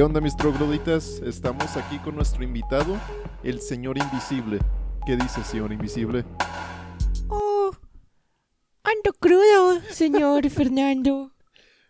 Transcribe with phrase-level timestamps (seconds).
[0.00, 1.20] ¿Qué onda mis trogloditas?
[1.26, 2.98] Estamos aquí con nuestro invitado,
[3.44, 4.58] el señor invisible.
[5.04, 6.24] ¿Qué dice, señor invisible?
[7.28, 7.70] Oh,
[8.82, 11.34] ando crudo, señor Fernando.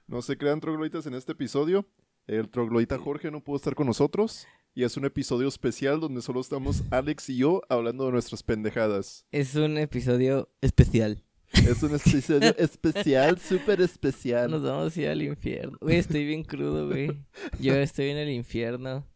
[0.08, 1.86] No se crean trogloditas en este episodio.
[2.26, 4.44] El troglodita Jorge no pudo estar con nosotros.
[4.74, 9.24] Y es un episodio especial donde solo estamos Alex y yo hablando de nuestras pendejadas.
[9.30, 11.22] Es un episodio especial.
[11.52, 14.50] Es un episodio especial, súper especial.
[14.50, 15.76] Nos vamos a ir al infierno.
[15.80, 17.10] Güey, estoy bien crudo, güey.
[17.58, 19.06] Yo estoy en el infierno.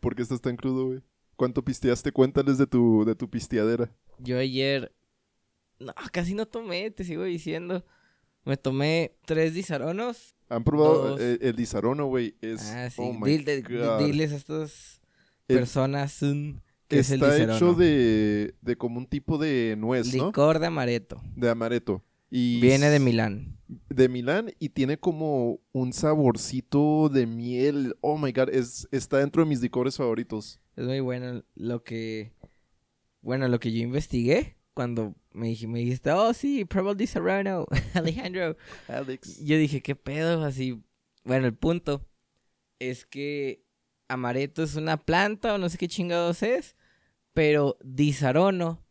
[0.00, 1.00] ¿Por qué estás tan crudo, güey?
[1.36, 2.12] ¿Cuánto pisteaste?
[2.12, 3.90] Cuéntales de tu, de tu pisteadera.
[4.18, 4.92] Yo ayer...
[5.80, 7.84] No, casi no tomé, te sigo diciendo.
[8.44, 10.34] Me tomé tres disaronos.
[10.48, 11.20] ¿Han probado Dos.
[11.20, 12.36] eh, el disarono, güey?
[12.40, 12.70] Es...
[12.70, 12.96] Ah, sí.
[12.98, 14.04] oh my Dil- de- God.
[14.04, 15.00] diles a estas
[15.48, 16.58] El- personas mm,
[16.88, 20.26] que es el Está hecho de, de como un tipo de nuez, ¿no?
[20.26, 21.22] Licor de amaretto.
[21.36, 22.02] De amaretto.
[22.30, 23.56] Y Viene de Milán.
[23.88, 27.96] De Milán y tiene como un saborcito de miel.
[28.00, 30.60] Oh my god, es, está dentro de mis licores favoritos.
[30.76, 32.32] Es muy bueno lo que...
[33.22, 37.66] Bueno, lo que yo investigué cuando me, dij- me dijiste, oh sí, prueba el Disaronno,
[37.94, 38.56] Alejandro.
[38.88, 39.40] Alex.
[39.42, 40.44] Yo dije, ¿qué pedo?
[40.44, 40.82] Así,
[41.24, 42.06] bueno, el punto
[42.80, 43.63] es que
[44.08, 46.76] amaretto es una planta o no sé qué chingados es,
[47.32, 48.84] pero Disaronno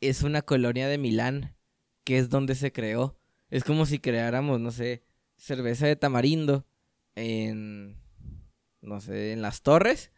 [0.00, 1.56] es una colonia de Milán,
[2.04, 3.18] que es donde se creó.
[3.50, 5.02] Es como si creáramos, no sé,
[5.36, 6.66] cerveza de tamarindo
[7.14, 7.96] en,
[8.80, 10.10] no sé, en las torres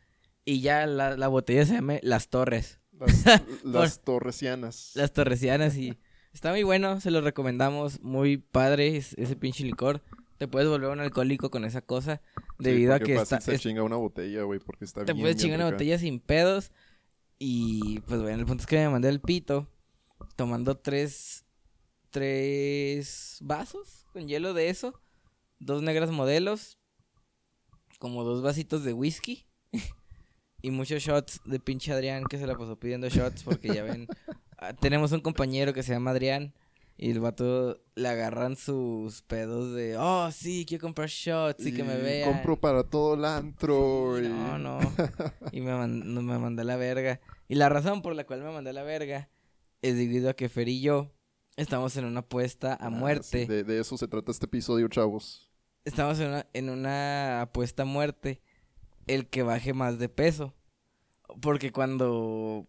[0.45, 2.81] y ya la, la botella se llama Las Torres.
[2.93, 3.25] Las,
[3.65, 4.93] las torresianas.
[4.95, 5.99] Las torresianas y
[6.33, 10.03] está muy bueno, se lo recomendamos, muy padre es- ese pinche licor.
[10.38, 13.60] Te puedes volver un alcohólico con esa cosa Sí, debido a que está, se es-
[13.60, 16.71] chinga una botella, güey, porque está te bien, puedes chingar una botella sin pedos
[17.38, 19.69] y pues bueno, el punto es que me mandé el pito
[20.37, 21.44] tomando tres
[22.10, 25.00] tres vasos con hielo de eso,
[25.59, 26.78] dos negras modelos,
[27.99, 29.47] como dos vasitos de whisky.
[30.60, 34.09] Y muchos shots de pinche Adrián que se la pasó pidiendo shots porque ya ven,
[34.59, 36.53] ah, tenemos un compañero que se llama Adrián
[37.00, 41.84] y el vato le agarran sus pedos de, oh sí, quiero comprar shots y que
[41.84, 42.32] me vean.
[42.32, 44.16] Compro para todo el antro.
[44.19, 44.78] Sí, y- no, no.
[45.53, 47.20] Y me, man- me mandé a la verga.
[47.48, 49.31] Y la razón por la cual me mandé a la verga
[49.81, 51.12] es debido a que Fer y yo
[51.56, 53.42] estamos en una apuesta a Ah, muerte.
[53.42, 55.48] sí, de, de eso se trata este episodio, chavos.
[55.84, 58.42] Estamos en una, en una apuesta a muerte.
[59.06, 60.53] El que baje más de peso.
[61.41, 62.66] Porque cuando.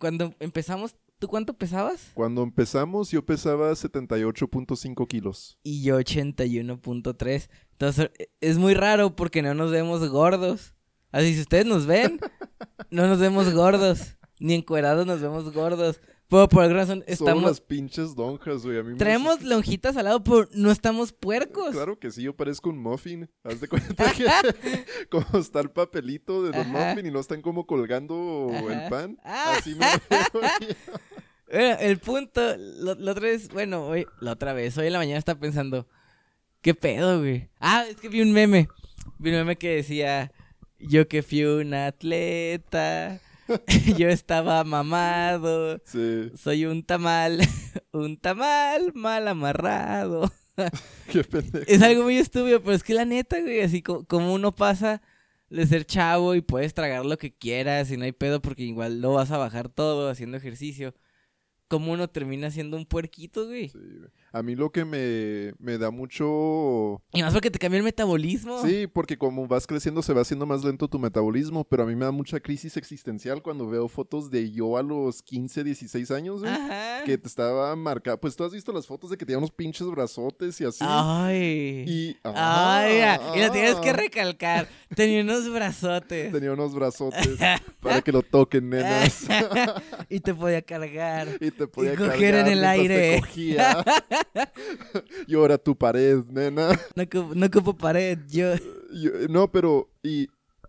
[0.00, 0.96] Cuando empezamos.
[1.18, 2.10] ¿Tú cuánto pesabas?
[2.14, 5.58] Cuando empezamos, yo pesaba 78.5 kilos.
[5.62, 7.48] Y yo 81.3.
[7.72, 10.74] Entonces e- es muy raro porque no nos vemos gordos.
[11.12, 12.20] Así si ustedes nos ven,
[12.90, 14.16] no nos vemos gordos.
[14.38, 16.00] Ni encuerados nos vemos gordos.
[16.28, 18.78] Pero por alguna razón Son las pinches donjas, güey.
[18.78, 21.70] A mí me Traemos lonjitas al lado, pero no estamos puercos.
[21.70, 23.30] Claro que sí, yo parezco un muffin.
[23.44, 24.24] Haz de cuenta que
[25.10, 26.90] como está el papelito de los Ajá.
[26.90, 29.18] muffin y no están como colgando el pan.
[29.24, 29.54] Ah.
[29.58, 29.86] Así me.
[31.48, 34.98] Bueno, el punto, lo- la otra vez, bueno, hoy, la otra vez, hoy en la
[34.98, 35.86] mañana estaba pensando,
[36.60, 37.48] ¿qué pedo, güey?
[37.60, 38.66] Ah, es que vi un meme,
[39.20, 40.32] vi un meme que decía,
[40.80, 43.20] yo que fui un atleta,
[43.96, 47.40] yo estaba mamado, Sí, soy un tamal,
[47.92, 50.30] un tamal mal amarrado.
[51.12, 51.64] qué pendejo.
[51.68, 55.02] Es algo muy estúpido, pero es que la neta, güey, así co- como uno pasa
[55.50, 59.00] de ser chavo y puedes tragar lo que quieras y no hay pedo porque igual
[59.00, 60.94] lo vas a bajar todo haciendo ejercicio.
[61.68, 63.68] Como uno termina siendo un puerquito, güey.
[63.68, 64.10] Sí, güey.
[64.36, 67.00] A mí lo que me, me da mucho...
[67.14, 68.62] Y más porque te cambia el metabolismo.
[68.62, 71.96] Sí, porque como vas creciendo se va haciendo más lento tu metabolismo, pero a mí
[71.96, 76.40] me da mucha crisis existencial cuando veo fotos de yo a los 15, 16 años,
[76.40, 76.52] güey.
[76.52, 77.04] Ajá.
[77.04, 78.20] Que te estaba marcado.
[78.20, 80.84] Pues tú has visto las fotos de que tenía unos pinches brazotes y así.
[80.86, 81.84] Ay.
[81.86, 82.16] Y...
[82.22, 83.96] Ay, Ajá, mira, y lo tienes que ajá.
[83.98, 84.68] recalcar.
[84.94, 86.30] Tenía unos brazotes.
[86.30, 87.38] Tenía unos brazotes
[87.80, 89.26] para que lo toquen, nenas.
[90.10, 91.28] y te podía cargar.
[91.40, 93.20] y te podía coger cargar en el mientras te aire.
[93.20, 93.84] cogía.
[95.28, 96.70] Era tu pared, nena.
[96.94, 98.18] No, ocupo- no ocupo pared.
[98.28, 98.54] Yo.
[98.92, 99.90] Yo- no, pero...
[100.02, 100.28] Y,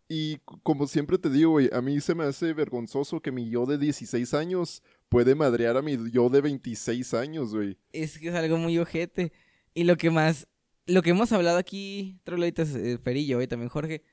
[0.10, 3.66] y como siempre te digo, güey, a mí se me hace vergonzoso que mi yo
[3.66, 7.78] de 16 años puede madrear a mi yo de 26 años, güey.
[7.92, 9.32] Es que es algo muy ojete.
[9.74, 10.48] Y lo que más.
[10.86, 14.04] Lo que hemos hablado aquí, Trololitas, eh, Fer y también Jorge,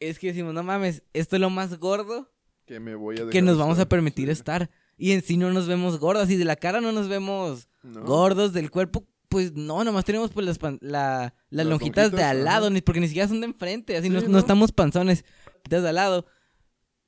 [0.00, 2.28] es que decimos, no mames, esto es lo más gordo
[2.66, 4.68] Que me voy a que dejar nos vamos a permitir estar.
[4.98, 8.02] Y en sí no nos vemos gordos, y de la cara no nos vemos ¿No?
[8.04, 12.22] gordos, del cuerpo, pues no, nomás tenemos pues las, pan- la, las Las lonjitas de
[12.22, 15.24] al lado, ni, porque ni siquiera son de enfrente, así Sí, no, no estamos panzones,
[15.68, 16.26] de al lado.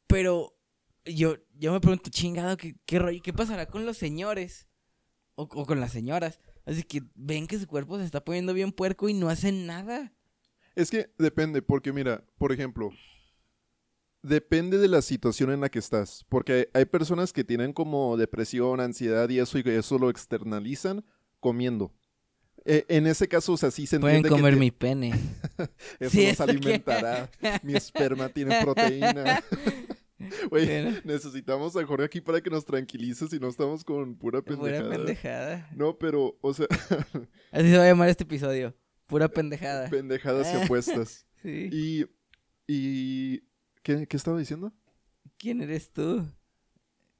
[0.07, 0.57] Pero
[1.05, 3.21] yo, yo me pregunto, chingado, ¿qué, qué rollo?
[3.23, 4.69] ¿Qué pasará con los señores?
[5.35, 6.41] O, o con las señoras.
[6.65, 10.13] Así que ven que su cuerpo se está poniendo bien puerco y no hacen nada.
[10.77, 12.91] Es que depende, porque mira, por ejemplo,
[14.25, 16.25] depende de la situación en la que estás.
[16.29, 21.05] Porque hay, personas que tienen como depresión, ansiedad y eso, y eso lo externalizan
[21.41, 21.93] comiendo.
[22.65, 25.13] Eh, en ese caso, o sea, sí se Pueden entiende que comer mi pene.
[26.01, 27.31] eso Sí, nos que- alimentará.
[27.63, 29.43] Mi esperma tiene proteína.
[30.49, 30.99] Güey, Bueno.
[31.05, 34.83] necesitamos a Jorge aquí para que nos tranquilice si no estamos con pura pendejada.
[34.85, 35.69] Pura pendejada.
[35.77, 36.67] No, pero, o sea,
[37.53, 38.75] Así se va a llamar este episodio.
[39.07, 39.91] Pura pendejada.
[39.91, 41.27] pendejadas y apuestas.
[41.43, 41.69] Sí.
[41.71, 42.07] Y,
[42.67, 43.43] y,
[43.85, 44.73] ¿qué, qué estaba diciendo?
[45.39, 46.27] ¿Quién eres tú?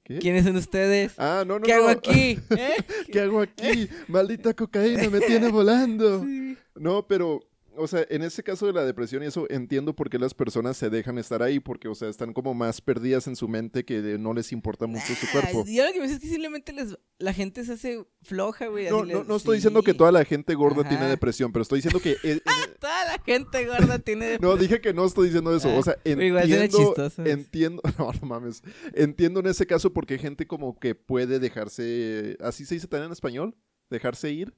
[0.03, 0.19] ¿Qué?
[0.19, 1.15] ¿Quiénes son ustedes?
[1.19, 1.79] Ah, no, no, ¿Qué no.
[1.79, 2.41] hago aquí?
[2.51, 2.75] ¿Eh?
[3.13, 3.89] ¿Qué hago aquí?
[4.09, 6.25] Maldita cocaína, me tiene volando.
[6.25, 6.57] Sí.
[6.75, 7.41] No, pero,
[7.77, 10.77] o sea, en ese caso de la depresión y eso, entiendo por qué las personas
[10.77, 14.01] se dejan estar ahí, porque, o sea, están como más perdidas en su mente que
[14.19, 15.65] no les importa mucho su cuerpo.
[15.67, 18.67] Ah, Yo lo que me dice es que simplemente les, la gente se hace floja,
[18.69, 18.89] güey.
[18.91, 19.59] No, no, les- no estoy sí.
[19.59, 20.89] diciendo que toda la gente gorda Ajá.
[20.91, 22.17] tiene depresión, pero estoy diciendo que...
[22.25, 22.41] eh,
[22.81, 25.71] Toda la gente gorda tiene no, dije que no estoy diciendo eso.
[25.71, 26.67] Ah, o sea, entiendo...
[26.79, 27.25] chistoso.
[27.25, 27.83] Entiendo...
[27.99, 28.63] No, no mames.
[28.93, 32.37] Entiendo en ese caso porque hay gente como que puede dejarse...
[32.41, 33.55] ¿Así se dice también en español?
[33.91, 34.55] ¿Dejarse ir?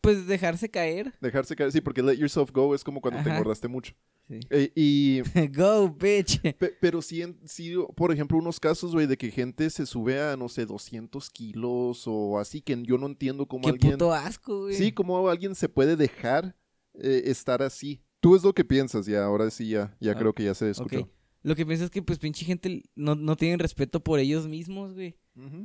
[0.00, 1.12] Pues dejarse caer.
[1.20, 1.72] Dejarse caer.
[1.72, 3.94] Sí, porque let yourself go es como cuando te engordaste mucho.
[4.28, 4.40] Sí.
[4.48, 5.20] Eh, y...
[5.56, 6.40] Go, bitch.
[6.56, 10.36] Pe- Pero sí, sí, por ejemplo, unos casos, güey, de que gente se sube a,
[10.36, 13.92] no sé, 200 kilos o así, que yo no entiendo cómo Qué alguien...
[13.92, 14.74] puto asco, güey.
[14.74, 16.56] Sí, cómo alguien se puede dejar
[16.94, 18.02] eh, estar así.
[18.20, 20.70] Tú es lo que piensas, ya, ahora sí, ya, ya Ah, creo que ya se
[20.70, 21.10] escuchó.
[21.42, 24.94] Lo que pienso es que, pues, pinche gente no, no tienen respeto por ellos mismos,
[24.94, 25.16] güey.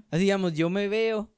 [0.10, 1.32] Así, digamos, yo me veo.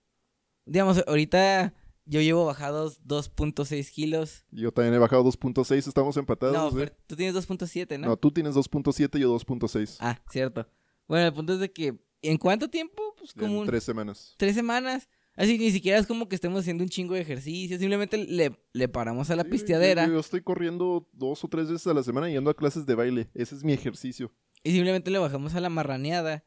[0.65, 1.73] Digamos, ahorita
[2.07, 4.45] yo llevo bajados 2.6 kilos.
[4.51, 6.85] Yo también he bajado 2.6, estamos empatados, No, güey.
[6.85, 8.07] pero tú tienes 2.7, ¿no?
[8.07, 9.97] No, tú tienes 2.7 y yo 2.6.
[9.99, 10.67] Ah, cierto.
[11.07, 13.01] Bueno, el punto es de que, ¿en cuánto tiempo?
[13.17, 14.33] Pues como en tres semanas.
[14.37, 15.09] tres semanas.
[15.35, 17.77] Así ni siquiera es como que estemos haciendo un chingo de ejercicio.
[17.77, 20.07] Simplemente le, le paramos a la Sí, pisteadera.
[20.07, 22.95] Yo, yo estoy corriendo dos o tres veces a la semana yendo a clases de
[22.95, 23.29] baile.
[23.35, 24.31] Ese es mi ejercicio.
[24.63, 26.43] Y simplemente le bajamos a la marraneada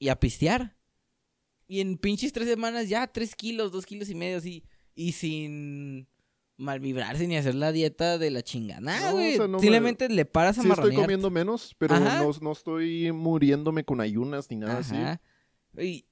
[0.00, 0.76] y a pistear.
[1.68, 4.64] Y en pinches tres semanas ya, tres kilos, dos kilos y medio, así.
[4.94, 6.06] Y sin
[6.58, 9.34] malvibrarse ni hacer la dieta de la chingada, No, güey.
[9.34, 12.52] o sea, no me- simplemente le paras a Sí estoy comiendo menos, pero no, no
[12.52, 14.94] estoy muriéndome con ayunas ni nada así.
[14.94, 15.20] Ajá.
[15.78, 16.06] Y,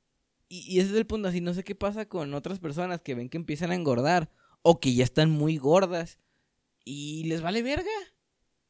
[0.48, 3.14] y, y ese es el punto, así no sé qué pasa con otras personas que
[3.14, 4.32] ven que empiezan a engordar
[4.62, 6.18] o que ya están muy gordas
[6.84, 7.88] y les vale verga.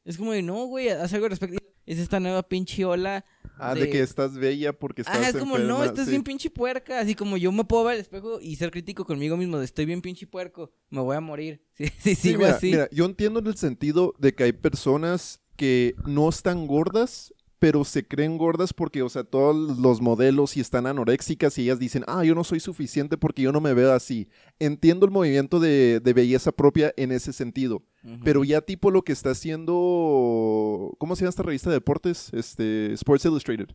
[0.03, 1.57] Es como de, no, güey, haz algo al respecto.
[1.91, 3.25] Es esta nueva pinche ola.
[3.57, 3.89] Ah, de...
[3.89, 6.11] que estás bella porque estás Ah, es como, no, estás sí.
[6.11, 6.99] bien pinche puerca.
[6.99, 9.85] Así como yo me puedo ver al espejo y ser crítico conmigo mismo de estoy
[9.85, 11.61] bien pinche puerco, me voy a morir.
[11.73, 12.67] Sí, sí, Sí, sigo mira, así.
[12.71, 17.85] mira, yo entiendo en el sentido de que hay personas que no están gordas, pero
[17.85, 22.03] se creen gordas porque, o sea, todos los modelos y están anoréxicas y ellas dicen,
[22.07, 24.27] ah, yo no soy suficiente porque yo no me veo así.
[24.57, 27.83] Entiendo el movimiento de, de belleza propia en ese sentido,
[28.23, 32.33] pero ya tipo lo que está haciendo, ¿cómo se llama esta revista de deportes?
[32.33, 33.67] Este, Sports Illustrated.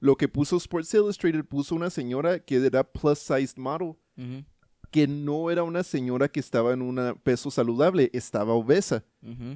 [0.00, 3.94] Lo que puso Sports Illustrated puso una señora que era plus sized model,
[4.90, 9.04] que no era una señora que estaba en un peso saludable, estaba obesa.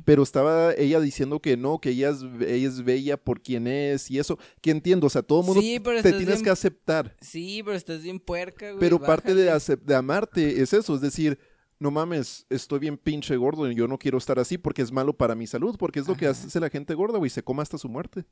[0.05, 4.11] Pero estaba ella diciendo que no, que ella es, ella es bella por quien es
[4.11, 4.39] y eso.
[4.61, 7.17] Que entiendo, o sea, todo el mundo Sí, te tienes bien- que aceptar.
[7.21, 8.81] Sí, pero estás bien puerca, güey.
[8.81, 9.45] Pero parte de,
[9.85, 11.39] de amarte es eso, es decir,
[11.79, 15.17] no mames, estoy bien pinche gordo y yo no quiero estar así porque es malo
[15.17, 17.79] para mi salud, porque es lo que hace la gente gorda, güey, se come hasta
[17.79, 18.25] su muerte.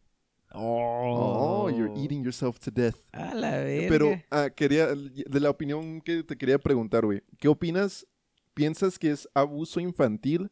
[0.53, 2.97] Oh, you're eating yourself to death.
[3.13, 3.89] A la verga.
[3.89, 8.07] Pero ah, quería, de la opinión que te quería preguntar, güey, ¿qué opinas?
[8.55, 10.51] ¿Piensas que es abuso infantil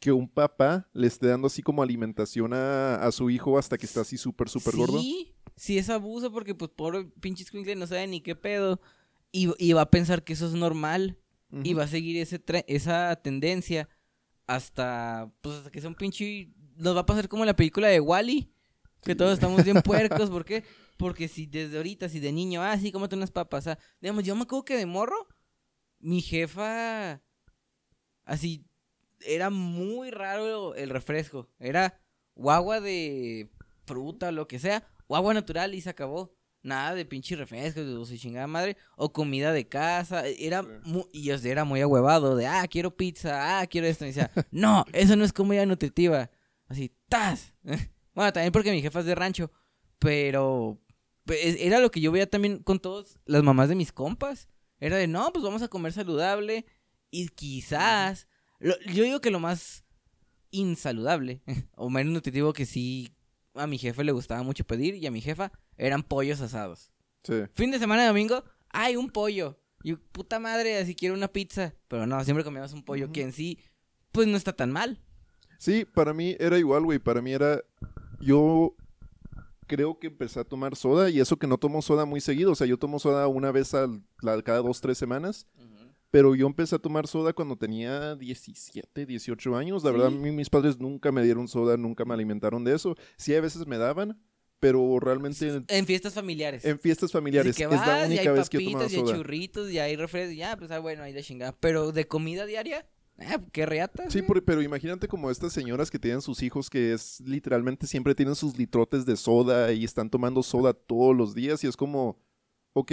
[0.00, 3.86] que un papá le esté dando así como alimentación a, a su hijo hasta que
[3.86, 4.98] está así súper, súper gordo?
[4.98, 8.80] Sí, sí es abuso porque pues pobre pinche escuincle no sabe ni qué pedo.
[9.32, 11.18] Y, y va a pensar que eso es normal.
[11.62, 13.88] Y va a seguir ese esa tendencia
[14.46, 16.50] hasta, pues hasta que sea un pinche...
[16.76, 18.50] Nos va a pasar como en la película de Wally.
[19.06, 20.28] Que todos estamos bien puercos.
[20.28, 20.64] ¿Por qué?
[20.98, 23.66] Porque si desde ahorita, si de niño, ah, sí, cómete unas papas.
[23.68, 25.28] ah, digamos, yo me acuerdo que de morro,
[26.00, 27.22] mi jefa,
[28.24, 28.64] así,
[29.20, 31.48] era muy raro el refresco.
[31.58, 31.98] Era
[32.34, 33.48] o agua de
[33.86, 36.34] fruta lo que sea, o agua natural y se acabó.
[36.62, 40.26] Nada de pinche refresco, de su chingada madre, o comida de casa.
[40.26, 40.68] Era Sí.
[40.82, 44.04] mu- y yo era muy ahuevado de, ah, quiero pizza, ah, quiero esto.
[44.04, 46.28] Y decía, no, eso no es comida nutritiva.
[46.66, 47.54] Así, ¡tas!
[48.16, 49.52] Bueno, también porque mi jefa es de rancho,
[50.00, 50.80] pero
[51.24, 54.48] pues, es- era lo que yo veía también con todas las mamás de mis compas.
[54.80, 56.66] Era de, no, pues vamos a comer saludable
[57.10, 58.26] y quizás,
[58.58, 59.84] lo- yo digo que lo más
[60.50, 61.42] insaludable
[61.76, 63.12] o menos nutritivo que sí
[63.54, 66.92] a mi jefe le gustaba mucho pedir y a mi jefa eran pollos asados.
[67.22, 67.34] Sí.
[67.54, 69.58] Fin de semana de domingo, hay un pollo.
[69.82, 71.74] Y yo, puta madre, así quiero una pizza.
[71.88, 73.58] Pero no, siempre comíamos un pollo que en sí,
[74.12, 75.00] pues no está tan mal.
[75.58, 76.98] Sí, para mí era igual, güey.
[76.98, 77.62] Para mí era.
[78.20, 78.74] Yo
[79.66, 82.52] creo que empecé a tomar soda y eso que no tomo soda muy seguido.
[82.52, 85.46] O sea, yo tomo soda una vez al, la- cada dos, tres semanas.
[86.12, 89.82] Pero yo empecé a tomar soda cuando tenía 17, 18 años.
[89.84, 90.14] La verdad, Sí.
[90.16, 92.94] mi- mis padres nunca me dieron soda, nunca me alimentaron de eso.
[93.16, 94.18] Sí, a veces me daban,
[94.60, 96.64] pero realmente En fiestas familiares.
[96.64, 98.78] en fiestas familiares Así que es la vas, y única hay vez que he tomado
[98.84, 99.16] papitas, y hay soda.
[99.16, 101.52] churritos, y hay refrescos, ya, pues ah, bueno, ahí la chingada.
[101.58, 102.86] Pero de comida diaria,
[103.18, 104.10] ah, qué reata.
[104.10, 108.14] Sí, por- pero imagínate como estas señoras que tienen sus hijos que es literalmente siempre
[108.14, 112.18] tienen sus litrotes de soda y están tomando soda todos los días y es como,
[112.74, 112.92] ok,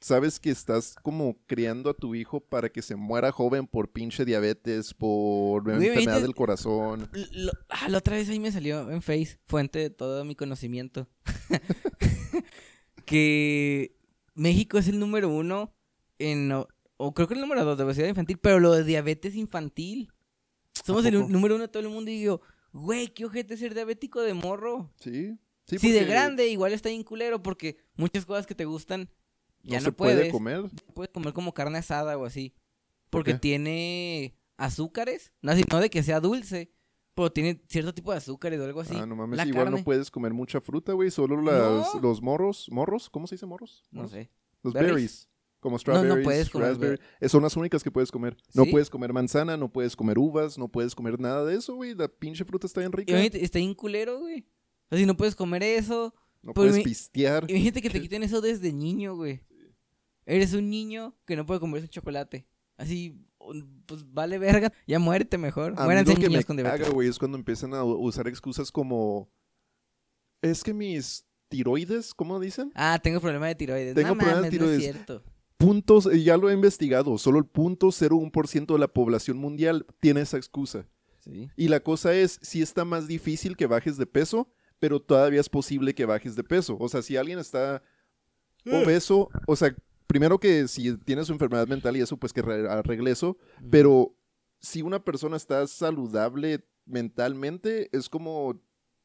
[0.00, 4.26] sabes que estás como criando a tu hijo para que se muera joven por pinche
[4.26, 7.08] diabetes, por enfermedad del corazón.
[7.32, 11.08] Lo- ah, la otra vez ahí me salió en Face, fuente de todo mi conocimiento,
[13.06, 13.96] que
[14.34, 15.74] México es el número uno
[16.18, 16.52] en,
[16.96, 20.10] o, creo que el número dos de obesidad infantil, pero lo de diabetes infantil.
[20.84, 22.40] Somos el número uno de todo el mundo y digo,
[22.72, 24.92] güey, qué ojete ser diabético de morro.
[25.00, 25.36] Sí.
[25.66, 29.08] Sí, si de grande igual está bien culero porque muchas cosas que te gustan
[29.62, 30.16] ya no, se puedes.
[30.18, 30.64] puede comer.
[30.94, 32.50] Puedes comer como carne asada o así.
[33.08, 33.38] ¿Por Porque qué?
[33.38, 35.32] tiene azúcares.
[35.40, 36.70] No, así, no de que sea dulce,
[37.14, 38.94] pero tiene cierto tipo de azúcares o algo así.
[38.94, 39.78] ah, no mames, La igual carne.
[39.78, 42.00] no puedes comer mucha fruta, güey, solo las, No.
[42.02, 43.84] los morros, morros, ¿cómo se dice morros?
[43.90, 44.30] No sé.
[44.62, 44.92] Los Berries.
[44.92, 45.28] berries.
[45.64, 46.98] Como no strawberries, puedes comer raspberry.
[47.20, 48.36] eh, Son las únicas que puedes comer.
[48.52, 51.94] No puedes comer manzana, no puedes comer uvas, no puedes comer nada de eso, güey.
[51.94, 53.10] La pinche fruta está bien rica.
[53.12, 54.46] Imagínate, está bien culero, güey.
[54.90, 56.14] O sea, no puedes comer eso.
[56.42, 57.46] No pues puedes mi- pistear.
[57.48, 59.40] Imagínate que te quiten eso desde niño, güey.
[60.26, 62.46] Eres un niño que no puede comer su chocolate.
[62.76, 63.18] Así,
[63.86, 64.70] pues vale verga.
[64.86, 65.72] Ya muérete mejor.
[65.76, 66.80] A mí Muéranse lo que niños me con diabetes.
[66.82, 69.30] caga, güey, es cuando empiezan a usar excusas como...
[70.42, 72.70] Es que mis tiroides, ¿cómo dicen?
[72.74, 73.94] Ah, tengo problema de tiroides.
[73.94, 74.82] Tengo no problema de mames, no es tiroides.
[74.92, 75.24] cierto.
[75.56, 80.20] Puntos, eh, ya lo he investigado, solo el punto 0.1% de la población mundial tiene
[80.22, 80.86] esa excusa.
[81.20, 81.48] Sí.
[81.56, 85.48] Y la cosa es, sí está más difícil que bajes de peso, pero todavía es
[85.48, 86.76] posible que bajes de peso.
[86.78, 87.82] O sea, si alguien está
[88.70, 89.74] obeso, o sea,
[90.06, 93.38] primero que si tienes su enfermedad mental y eso, pues que re- arregle eso,
[93.70, 94.14] pero
[94.60, 98.60] si una persona está saludable mentalmente, es como,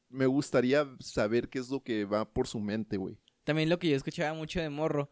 [0.10, 3.18] me gustaría saber qué es lo que va por su mente, güey.
[3.44, 5.10] También lo que yo escuchaba mucho de morro,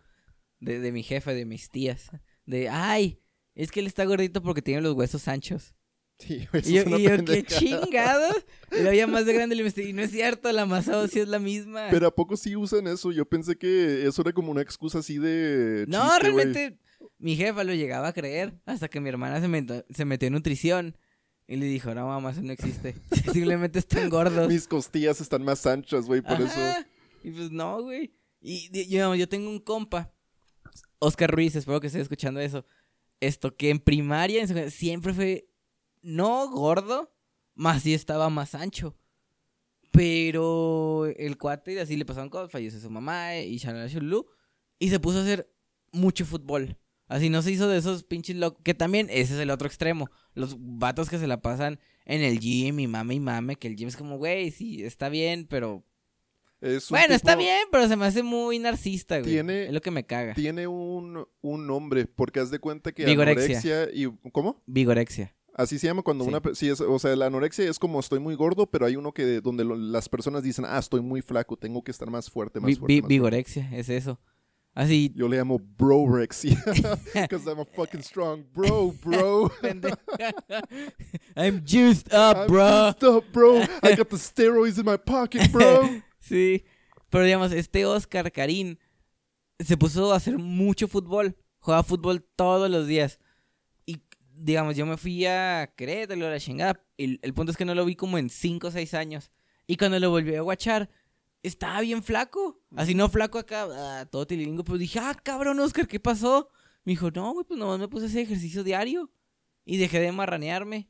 [0.59, 2.09] de, de mi jefe, de mis tías,
[2.45, 3.21] de, ay,
[3.55, 5.73] es que él está gordito porque tiene los huesos anchos.
[6.19, 8.45] Sí, eso Y yo, es una y yo, qué chingados.
[8.71, 11.23] Y lo veía más de grande y le y no es cierto, la masa ósea
[11.23, 11.87] es la misma.
[11.91, 13.11] Pero ¿a poco sí usan eso?
[13.11, 15.85] Yo pensé que eso era como una excusa así de...
[15.87, 16.79] no, chiste, realmente,
[17.19, 20.33] mi jefa lo llegaba a creer hasta que mi hermana se metió, se metió en
[20.33, 20.97] nutrición.
[21.49, 22.95] Y le dijo, no, mamá, eso no existe.
[23.31, 24.49] Simplemente están gordos.
[24.49, 26.59] Mis costillas están más anchas, güey, por eso...
[27.23, 28.13] Y pues no, güey.
[28.41, 30.13] Y yo, yo tengo un compa,
[30.99, 32.65] Oscar Ruiz, espero que esté escuchando eso.
[33.19, 35.49] Esto, que en primaria en siempre fue,
[36.01, 37.13] no gordo,
[37.55, 38.95] más sí estaba más ancho.
[39.91, 43.55] Pero el cuate, así le pasaron cosas, falleció su mamá eh, y
[44.79, 45.51] y se puso a hacer
[45.91, 46.77] mucho fútbol.
[47.07, 50.09] Así no se hizo de esos pinches locos, que también ese es el otro extremo.
[50.33, 53.75] Los vatos que se la pasan en el gym y mame y mame, que el
[53.75, 55.83] gym es como, güey, sí, está bien, pero
[56.59, 59.31] Es bueno, está bien, pero se me hace muy narcisista, güey.
[59.31, 60.33] Tiene- Es lo que me caga.
[60.33, 63.59] Tiene un, un nombre, porque haz de cuenta que Vigorexia.
[63.59, 64.11] anorexia y...
[64.31, 64.61] ¿Cómo?
[64.65, 65.35] Vigorexia.
[65.53, 66.29] Así se llama cuando Sí.
[66.29, 66.41] una...
[66.55, 69.39] Sí, es- o sea, la anorexia es como estoy muy gordo, pero hay uno que
[69.41, 72.67] donde lo- las personas dicen, ah, estoy muy flaco, tengo que estar más fuerte, más
[72.69, 73.13] Vi- fuerte, vi- más fuerte".
[73.13, 74.19] vigorexia, es eso.
[74.73, 76.63] Así, Yo le llamo brorexia,
[77.13, 79.51] because I'm a fucking strong bro, bro.
[81.35, 82.91] I'm juiced up, I'm bro.
[82.91, 83.61] juiced up, bro.
[83.83, 85.89] I got the steroids in my pocket, bro.
[86.27, 86.65] Sí.
[87.09, 88.77] Pero digamos, este Oscar Karim
[89.59, 91.37] se puso a hacer mucho fútbol.
[91.59, 93.19] Jugaba fútbol todos los días.
[93.85, 94.01] Y
[94.35, 96.83] digamos, yo me fui a Querétaro, la chingada.
[96.97, 99.31] El, el punto es que no lo vi como en 5 o 6 años.
[99.65, 100.89] Y cuando lo volví a guachar,
[101.43, 102.61] estaba bien flaco.
[102.75, 104.63] Así no flaco acá, ah, todo tililingo.
[104.63, 106.49] Pero dije, ah, cabrón, Oscar, ¿qué pasó?
[106.83, 109.11] Me dijo, no, güey, pues nomás me puse a hacer ejercicio diario.
[109.65, 110.89] Y dejé de marranearme.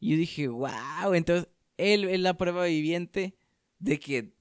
[0.00, 3.36] Y yo dije, wow, entonces él es la prueba viviente
[3.78, 4.34] de que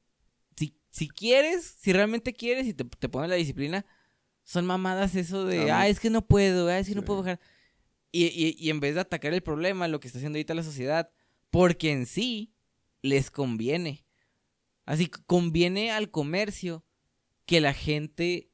[0.92, 3.86] si, quieres, si realmente quieres y te, te pones la disciplina,
[4.44, 7.20] son mamadas eso de, Ah, ah, es que no puedo, ah, es que no puedo
[7.24, 7.40] bajar.
[8.12, 10.64] Y, y, y en vez de atacar el problema, lo que está haciendo ahorita la
[10.64, 11.10] sociedad,
[11.50, 12.54] porque en sí
[13.02, 14.06] les conviene.
[14.86, 16.86] Así conviene al comercio
[17.46, 18.52] que la gente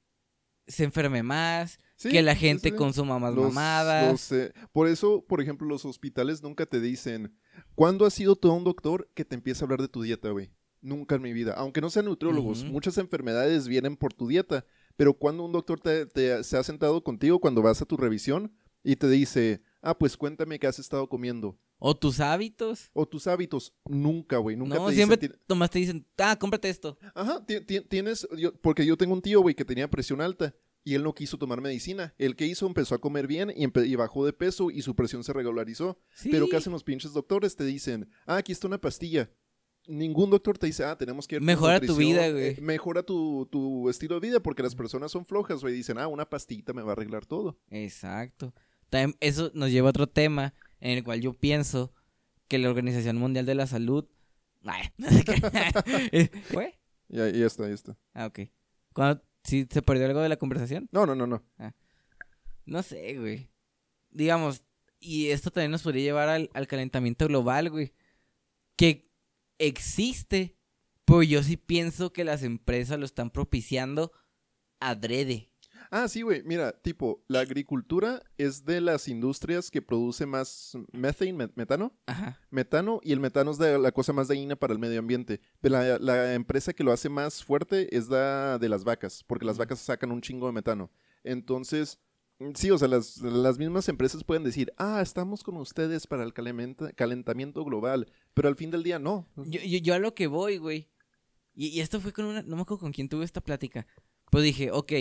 [0.68, 2.76] se enferme más, Sí, que la gente sí.
[2.76, 4.12] consuma más Los- mamadas.
[4.12, 7.36] los, eh, por eso, por ejemplo, los hospitales nunca te dicen,
[7.74, 10.52] ¿cuándo has sido todo un doctor que te empiece a hablar de tu dieta, güey?
[10.88, 11.54] Nunca en mi vida.
[11.58, 14.66] Aunque no sean nutriólogos, muchas enfermedades vienen por tu dieta.
[14.96, 18.54] Pero cuando un doctor te, te- se ha sentado contigo cuando vas a tu revisión
[18.84, 21.60] y te dice, ah, pues cuéntame qué has estado comiendo.
[21.78, 22.90] O tus hábitos.
[22.94, 23.74] O tus hábitos.
[23.86, 24.56] Nunca, güey.
[24.56, 25.38] Nunca no, te siempre dicen...
[25.48, 26.98] nomás te dicen, ah, cómprate esto.
[27.14, 28.26] Ajá, ti- ti- tienes...
[28.38, 30.56] yo- porque yo tengo un tío, güey, que tenía presión alta.
[30.84, 32.16] Y él no quiso tomar medicina.
[32.18, 35.34] El que hizo empezó a comer bien y bajó de peso y su presión se
[35.34, 36.00] regularizó.
[36.16, 36.30] Sí.
[36.32, 37.58] Pero ¿qué hacen los pinches doctores?
[37.58, 39.30] Te dicen, ah, aquí está una pastilla.
[39.88, 41.36] Ningún doctor te dice, ah, tenemos que...
[41.38, 42.48] ver Mejora tu vida, güey.
[42.50, 45.74] eh, mejora tu, tu estilo de vida porque las personas son flojas, güey.
[45.74, 47.58] Dicen, ah, una pastillita me va a arreglar todo.
[47.70, 48.54] Exacto.
[48.90, 51.94] También eso nos lleva a otro tema en el cual yo pienso
[52.48, 54.06] que la Organización Mundial de la Salud.
[54.64, 54.90] Ay,
[56.12, 56.30] qué.
[56.52, 56.78] ¿Fue?
[57.10, 57.98] Y ahí ya está, ahí está.
[58.14, 58.40] Ah, ok.
[58.94, 60.90] Cuando, ¿sí ¿Se perdió algo de la conversación?
[60.92, 61.44] No, no, no, no.
[62.66, 63.50] No sé, güey.
[64.10, 64.64] Digamos,
[65.00, 67.94] y esto también nos podría llevar al, al calentamiento global, güey.
[68.76, 69.07] Que
[69.60, 70.58] existe,
[71.06, 74.12] pero yo sí pienso que las empresas lo están propiciando
[74.80, 75.52] adrede.
[75.90, 76.44] Ah, sí, güey.
[76.44, 81.96] Mira, tipo, la agricultura es de las industrias que produce más methane, met- metano.
[82.08, 82.42] Ajá.
[82.50, 85.40] Metano y el metano es de la cosa más dañina para el medio ambiente.
[85.62, 89.46] Pero la, la empresa que lo hace más fuerte es la de las vacas, porque
[89.46, 90.92] las vacas sacan un chingo de metano.
[91.24, 92.00] Entonces,
[92.56, 96.34] sí, o sea, las, las mismas empresas pueden decir, ah, estamos con ustedes para el
[96.34, 99.28] calentamiento global, pero al fin del día no.
[99.36, 100.90] Yo, yo, yo a lo que voy, güey.
[101.58, 102.44] Y, y esto fue con una.
[102.44, 103.88] No me acuerdo con quién tuve esta plática.
[104.30, 104.94] Pues dije, ok.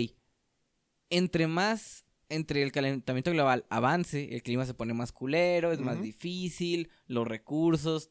[1.10, 2.04] Entre más.
[2.28, 7.28] Entre el calentamiento global avance, el clima se pone más culero, es más difícil, los
[7.28, 8.10] recursos.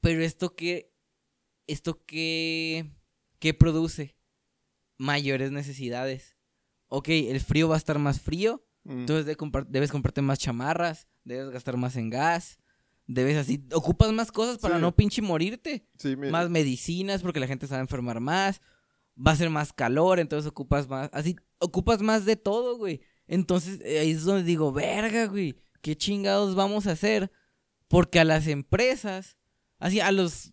[0.00, 0.92] Pero esto que.
[1.66, 2.92] Esto que.
[3.40, 4.14] ¿Qué produce?
[4.98, 6.33] Mayores necesidades.
[6.96, 8.64] Ok, el frío va a estar más frío.
[8.84, 9.36] Mm, Entonces de
[9.68, 12.58] debes comprarte más chamarras, debes gastar más en gas,
[13.06, 14.80] debes así, ocupas más cosas para Sí.
[14.80, 18.60] no pinche morirte, sí, más medicinas porque la gente se va a enfermar más,
[19.16, 23.00] va a ser más calor, entonces ocupas más, así, ocupas más de todo, güey.
[23.26, 27.30] Entonces eh, ahí es donde digo, verga, güey, ¿qué chingados vamos a hacer?
[27.88, 29.36] Porque a las empresas,
[29.78, 30.52] así, a los,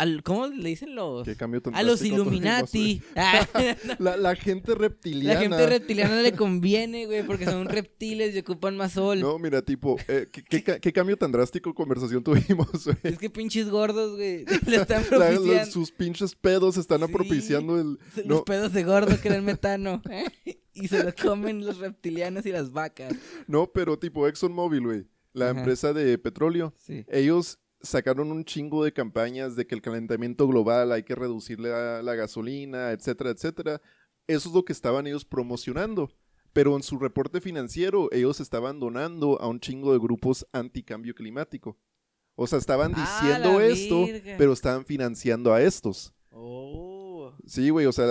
[0.00, 1.24] al, ¿cómo le dicen los?
[1.24, 3.02] qué cambio tan A los Illuminati.
[3.16, 3.46] Ah.
[3.98, 5.34] La, la gente reptiliana.
[5.34, 9.20] La gente reptiliana le conviene, güey, porque son reptiles y ocupan más sol.
[9.20, 12.96] No, mira, tipo, eh, ¿qué, qué ca- qué cambio tan drástico conversación tuvimos, güey?
[13.02, 17.12] Es que pinches gordos, güey, le están La- los- propiciando sus pinches pedos están Sí.
[17.12, 17.98] propiciando el...
[18.26, 20.02] los pedos de gordo que era el metano.
[20.10, 20.24] ¿eh?
[20.72, 23.14] Y se lo comen los reptilianos y las vacas.
[23.46, 25.04] no, pero tipo ExxonMobil, güey.
[25.32, 25.58] La Ajá.
[25.60, 26.74] empresa de petróleo.
[26.78, 27.04] Sí.
[27.08, 32.02] Ellos sacaron un chingo de campañas de que el calentamiento global hay que reducirle a
[32.02, 33.80] la gasolina, etcétera, etcétera.
[34.26, 36.10] Eso es lo que estaban ellos promocionando.
[36.52, 41.78] Pero en su reporte financiero, ellos estaban donando a un chingo de grupos anticambio climático.
[42.34, 46.12] O sea, estaban ¡Ah, diciendo esto, pero estaban financiando a estos.
[46.30, 47.32] Oh.
[47.46, 48.06] Sí, güey, o sea,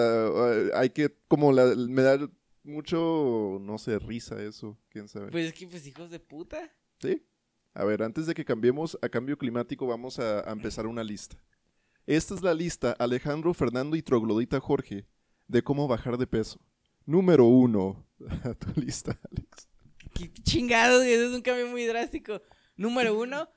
[0.76, 2.30] hay que, como la, me da
[2.64, 5.32] mucho, no sé, risa eso, quién sabe.
[5.32, 6.72] Pues es que, pues, hijos de puta.
[7.00, 7.26] ¿Sí?
[7.80, 11.38] A ver, antes de que cambiemos a cambio climático, vamos a, a empezar una lista.
[12.06, 15.06] Esta es la lista, Alejandro, Fernando y Troglodita Jorge,
[15.48, 16.60] de cómo bajar de peso.
[17.06, 18.06] Número uno.
[18.44, 19.70] A tu lista, Alex.
[20.14, 22.42] Qué chingados, eso es un cambio muy drástico.
[22.76, 23.48] Número uno,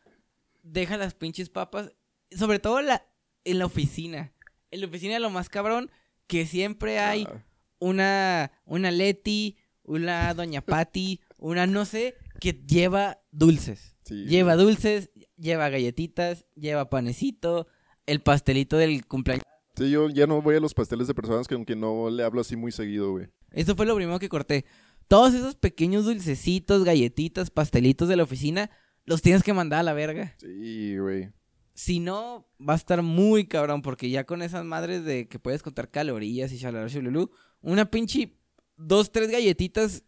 [0.63, 1.93] deja las pinches papas.
[2.31, 3.05] Sobre todo la,
[3.45, 4.33] en la oficina.
[4.71, 5.91] En la oficina lo más cabrón,
[6.29, 7.45] que siempre hay Ah,
[7.81, 13.95] una, una Leti, una Doña Patti, una no sé, que lleva dulces.
[14.03, 14.25] sí.
[14.25, 17.69] Lleva dulces, lleva galletitas, lleva panecito,
[18.05, 19.45] el pastelito del cumpleaños.
[19.77, 22.41] Sí, yo ya no voy a los pasteles de personas que aunque no le hablo
[22.41, 23.29] así muy seguido, güey.
[23.53, 24.65] Eso fue lo primero que corté.
[25.07, 28.71] Todos esos pequeños dulcecitos, galletitas, pastelitos de la oficina,
[29.05, 30.35] los tienes que mandar a la verga.
[30.41, 31.31] Sí, güey.
[31.75, 35.63] Si no, va a estar muy cabrón, porque ya con esas madres de que puedes
[35.63, 38.37] contar calorías y shululú, una pinche
[38.77, 40.03] dos, tres galletitas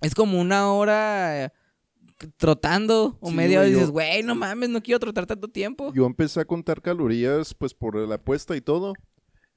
[0.00, 1.50] es como una hora eh,
[2.36, 5.92] trotando o Sí, media hora y dices, güey, no mames, no quiero trotar tanto tiempo.
[5.94, 8.94] Yo empecé a contar calorías, pues, por la apuesta y todo.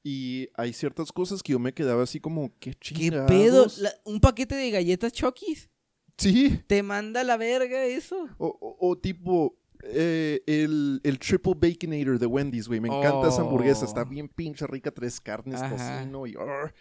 [0.04, 3.28] Y hay ciertas cosas que yo me quedaba así como, ¿qué ¿Qué chingados?
[3.30, 3.68] pedo?
[3.80, 5.70] La- un paquete de galletas Chokis.
[6.18, 6.60] Sí.
[6.68, 8.28] Te manda la verga eso.
[8.38, 12.80] O, o- o tipo, eh, el, el Triple Baconator de Wendy's, güey.
[12.80, 13.86] Me encanta esa hamburguesa.
[13.86, 14.06] Está Oh.
[14.06, 16.00] bien pinche rica, tres carnes, Ajá.
[16.00, 16.36] tocino y...
[16.36, 16.74] arr.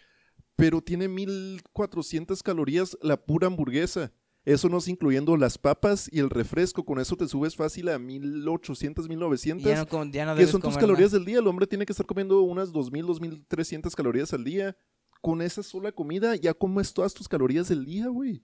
[0.61, 4.11] Pero tiene 1400 calorías la pura hamburguesa.
[4.45, 6.85] Eso no es incluyendo las papas y el refresco.
[6.85, 9.63] Con eso te subes fácil a 1800, Y 1900.
[9.63, 11.39] ya no, ya no que son tus comer calorías del día.
[11.39, 14.75] El hombre tiene que estar comiendo unas 2000, 2300 calorías al día.
[15.21, 18.43] Con esa sola comida ya comes todas tus calorías del día, güey.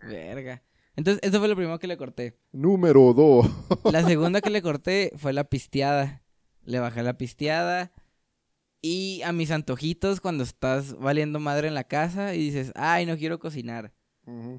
[0.00, 0.62] Verga.
[0.96, 2.38] Entonces, eso fue lo primero que le corté.
[2.52, 3.92] Número 2.
[3.92, 6.22] La segunda que le corté fue la pisteada.
[6.64, 7.92] Le bajé la pisteada.
[8.82, 13.16] Y a mis antojitos, cuando estás valiendo madre en la casa y dices, ay, no
[13.16, 13.92] quiero cocinar.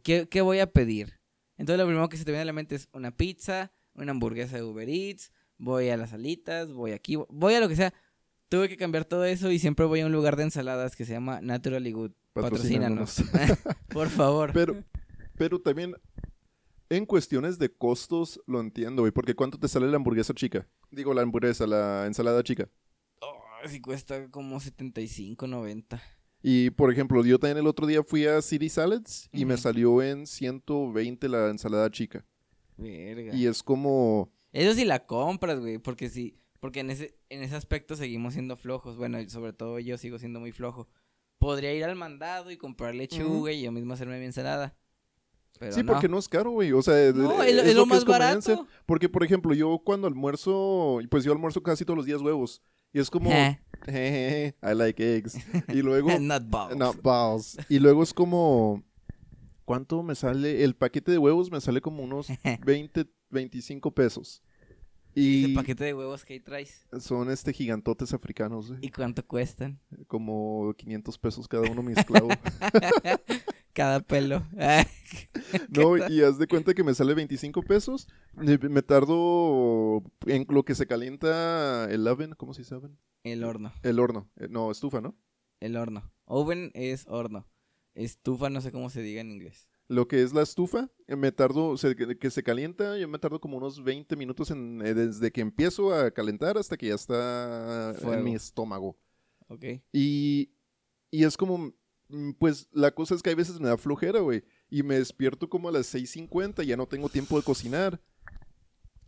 [0.04, 1.20] ¿Qué, qué voy a pedir?
[1.58, 4.56] Entonces, lo primero que se te viene a la mente es una pizza, una hamburguesa
[4.56, 7.94] de Uber Eats, voy a las alitas, voy aquí, voy a lo que sea.
[8.50, 11.14] Tuve que cambiar todo eso y siempre voy a un lugar de ensaladas que se
[11.14, 12.12] llama Naturally Good.
[12.32, 13.24] Patrocínanos.
[13.90, 14.52] Por favor.
[14.54, 14.84] Pero,
[15.36, 15.96] pero también
[16.90, 19.12] en cuestiones de costos lo entiendo, güey.
[19.12, 20.66] Porque ¿cuánto te sale la hamburguesa chica?
[20.92, 22.70] Digo, la hamburguesa, la ensalada chica.
[23.68, 26.02] Sí cuesta como 75, 90.
[26.44, 30.02] Y, por ejemplo, yo también el otro día fui a City Salads y me salió
[30.02, 32.26] en 120 la ensalada chica.
[32.78, 33.34] Verga.
[33.36, 34.32] Y es como...
[34.54, 38.56] Eso sí la compras, güey, porque sí, porque en ese, en ese aspecto seguimos siendo
[38.56, 38.98] flojos.
[38.98, 40.88] Bueno, sobre todo yo sigo siendo muy flojo.
[41.40, 44.76] Podría ir al mandado y comprar lechuga y yo mismo hacerme mi ensalada.
[45.60, 45.92] Pero sí, no.
[45.94, 46.72] porque no es caro, güey.
[46.72, 48.68] O sea, No, es, es, lo- es lo que más barato.
[48.86, 52.62] Porque, por ejemplo, yo cuando almuerzo, pues yo almuerzo casi todos los días huevos.
[52.94, 55.38] Y es como, Eh, jejeje, I like eggs.
[55.70, 56.76] Y luego, Not balls.
[56.78, 57.58] no, balls.
[57.70, 58.84] Y luego es como,
[59.66, 60.64] ¿cuánto me sale?
[60.64, 62.28] El paquete de huevos me sale como unos
[62.66, 64.42] 20, 25 pesos.
[65.20, 66.86] Ese Y paquete de huevos que ahí traes.
[67.00, 68.74] son este gigantotes africanos.
[68.82, 69.80] ¿Y cuánto cuestan?
[70.08, 72.28] Como 500 pesos cada uno mezclado.
[73.74, 74.44] Cada pelo.
[75.70, 78.08] No, y haz de cuenta que me sale 25 pesos.
[78.34, 82.98] Me, tardo en lo que se calienta el oven, ¿cómo se dice oven?
[83.24, 83.72] El horno.
[83.84, 84.30] El horno.
[84.36, 85.16] Eh, No, estufa, ¿no?
[85.60, 86.12] El horno.
[86.26, 87.48] Oven es horno.
[87.94, 89.70] Estufa no sé cómo se diga en inglés.
[89.90, 93.40] Lo que es la estufa, eh, me tardo, se- que, se calienta, yo me tardo
[93.40, 97.94] como unos 20 minutos en, eh, desde que empiezo a calentar hasta que ya está
[97.98, 98.14] Fuego.
[98.16, 98.98] en mi estómago.
[99.48, 99.64] ¿Ok?
[99.94, 100.52] Y,
[101.10, 101.74] y es como,
[102.10, 104.44] mm, pues la cosa es que hay veces me da flojera, güey.
[104.70, 108.02] Y me despierto como a las 6.50, ya no tengo tiempo de cocinar.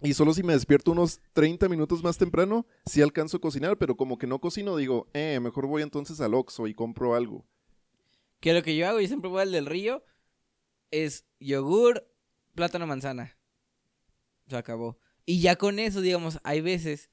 [0.01, 3.97] Y solo si me despierto unos 30 minutos más temprano, sí alcanzo a cocinar, pero
[3.97, 7.45] como que no cocino, digo, eh, mejor voy entonces al Oxxo y compro algo.
[8.39, 10.01] Que lo que yo hago, yo siempre voy al del río,
[10.91, 12.07] es yogur,
[12.55, 13.37] plátano, manzana.
[14.47, 14.99] Se acabó.
[15.25, 17.09] Y ya con eso, digamos, hay veces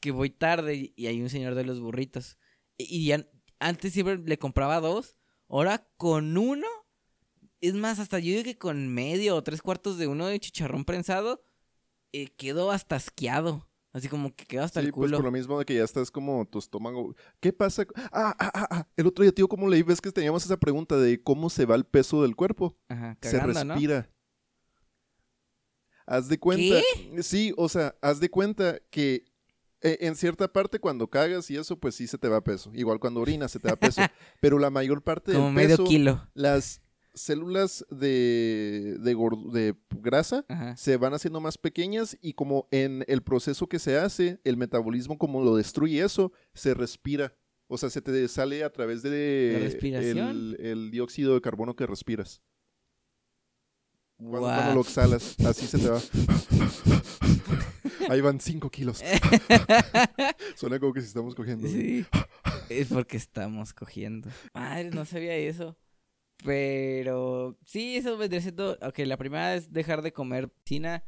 [0.00, 2.38] que voy tarde y- hay un señor de los burritos.
[2.76, 3.26] Y, y ya
[3.60, 5.16] antes siempre le compraba dos,
[5.48, 6.66] ahora con uno,
[7.60, 10.84] es más, hasta yo digo que con medio o tres cuartos de uno de chicharrón
[10.84, 11.44] prensado,
[12.12, 13.68] eh, quedo hasta asqueado.
[13.92, 15.18] Así como que quedo hasta Sí, el pues culo.
[15.18, 17.14] por lo mismo de que ya estás como tu estómago.
[17.40, 17.84] ¿Qué pasa?
[18.10, 18.88] Ah, ah, ah, ah.
[18.96, 19.82] El otro día, tío, ¿cómo leí?
[19.82, 22.76] Ves que teníamos esa pregunta de cómo se va el peso del cuerpo.
[22.88, 23.74] Ajá, se cagando, ¿no?
[23.74, 24.08] respira.
[26.06, 26.76] Haz de cuenta.
[27.22, 29.24] Sí, o sea, haz de cuenta que
[29.82, 32.70] eh, en cierta parte cuando cagas y eso, pues sí se te va peso.
[32.74, 34.00] Igual cuando orinas se te va peso.
[34.40, 36.28] Pero la mayor parte Como del medio peso, kilo.
[36.34, 36.81] las
[37.14, 40.76] células de, de, grasa Ajá.
[40.76, 45.18] se van haciendo más pequeñas y como en el proceso que se hace, el metabolismo
[45.18, 47.34] como lo destruye eso, se respira.
[47.68, 52.42] O sea, se te sale a través de el, el dióxido de carbono que respiras.
[54.30, 56.00] Cuando, lo exhalas, así se te va.
[58.08, 59.02] Ahí van 5 kilos.
[60.56, 61.66] Suena como que si estamos cogiendo.
[61.66, 62.06] Sí.
[62.68, 64.28] Es porque estamos cogiendo.
[64.54, 65.76] Madre, no sabía eso.
[66.44, 68.76] Pero sí, eso vendría siendo.
[68.82, 71.04] Ok, la primera es dejar de comer piscina.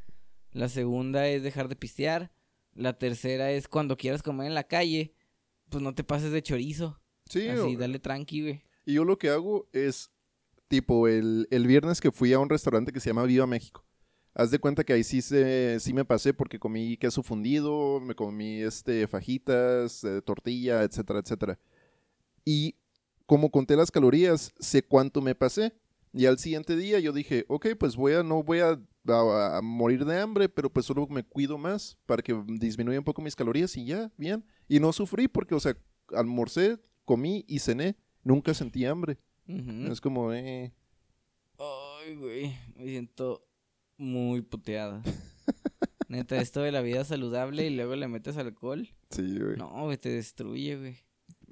[0.51, 2.31] La segunda es dejar de pistear.
[2.73, 5.13] La tercera es cuando quieras comer en la calle,
[5.69, 6.99] pues no te pases de chorizo.
[7.25, 8.61] Sí, Así, o- dale tranqui, güey.
[8.85, 10.11] y yo lo que hago es,
[10.67, 13.83] tipo, el, el viernes que fui a un restaurante que se llama Viva México.
[14.33, 18.13] Haz de cuenta que ahí sí, se, sí me pasé porque comí queso fundido, me
[18.15, 21.57] comí este, fajitas, eh, tortilla, etcétera, etcétera.
[22.43, 22.75] Y
[23.25, 25.73] como conté las calorías, sé cuánto me pasé.
[26.13, 29.61] Y al siguiente día yo dije, ok, pues voy a, no voy a, a- a
[29.61, 33.35] morir de hambre, pero pues solo me cuido más para que disminuya un poco mis
[33.35, 34.45] calorías y ya, bien.
[34.69, 35.75] Y no sufrí porque, o sea,
[36.13, 37.97] almorcé, comí y cené.
[38.23, 39.17] Nunca sentí hambre.
[39.47, 40.73] Es como, eh,
[41.59, 42.55] Ay, güey.
[42.75, 43.45] Me siento
[43.97, 45.01] muy puteada.
[46.07, 48.87] Neta, esto de la vida saludable y luego le metes alcohol.
[49.09, 49.57] sí, güey.
[49.57, 50.97] No, güey, te destruye, güey.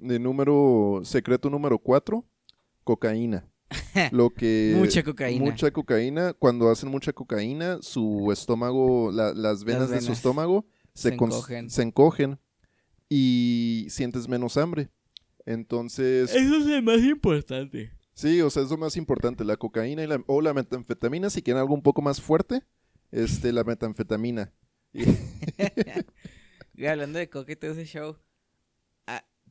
[0.04, 2.26] De número, secreto número cuatro,
[2.84, 3.48] cocaína.
[4.12, 4.74] Lo que...
[4.78, 5.44] Mucha cocaína.
[5.46, 6.34] Mucha cocaína.
[6.34, 11.70] Cuando hacen mucha cocaína, su estómago, la- las venas de su venas estómago se, encogen.
[11.70, 12.40] se encogen
[13.10, 14.90] y sientes menos hambre.
[15.46, 17.92] Entonces, Eso es el más importante.
[18.14, 21.42] sí, o sea, es lo más importante, la cocaína y la, o la metanfetamina, si
[21.42, 22.64] quieren algo un poco más fuerte,
[23.12, 24.54] este, la metanfetamina.
[26.76, 28.18] Y- hablando de coca y todo ese show,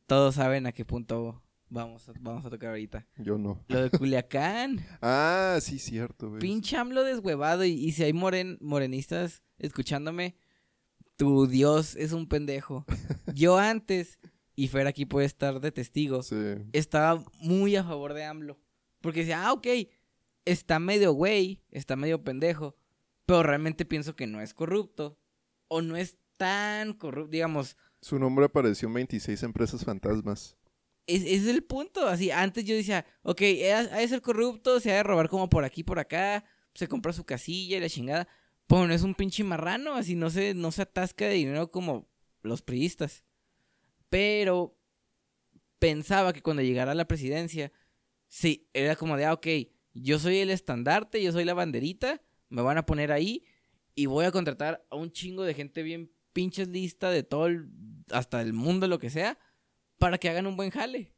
[0.06, 3.06] todos saben a qué punto vamos a, vamos a tocar ahorita.
[3.18, 3.64] yo no.
[3.68, 4.84] Lo de Culiacán.
[5.02, 6.40] Ah, sí, cierto, güey.
[6.40, 7.64] Pinche AMLO deshuevado.
[7.64, 10.36] Y, y si hay moren, morenistas escuchándome,
[11.16, 12.84] tu Dios es un pendejo.
[13.34, 14.18] Yo antes,
[14.54, 16.36] y Fer aquí puede estar de testigo, Sí.
[16.72, 18.58] estaba muy a favor de AMLO.
[19.00, 19.66] Porque decía, ah, ok,
[20.44, 22.76] está medio güey, está medio pendejo,
[23.26, 25.18] pero realmente pienso que no es corrupto.
[25.68, 27.76] O no es tan corrupto, digamos.
[28.02, 30.56] Su nombre apareció en 26 empresas fantasmas.
[31.06, 32.06] Es, es el punto.
[32.06, 33.40] Así, antes yo decía, ok,
[33.72, 37.12] ha de ser corrupto, se ha de robar como por aquí, por acá, se compra
[37.12, 38.28] su casilla y la chingada.
[38.68, 42.08] No es un pinche marrano, así no se, no se atasca de dinero como
[42.40, 43.22] los priistas.
[44.08, 44.78] Pero
[45.78, 47.70] pensaba que cuando llegara a la presidencia,
[48.28, 49.46] sí, era como de, ah, ok,
[49.92, 53.44] yo soy el estandarte, yo soy la banderita, me van a poner ahí
[53.94, 57.68] y voy a contratar a un chingo de gente bien pinches lista de todo el,
[58.10, 59.38] hasta el mundo, lo que sea,
[59.98, 61.12] para que hagan un buen jale.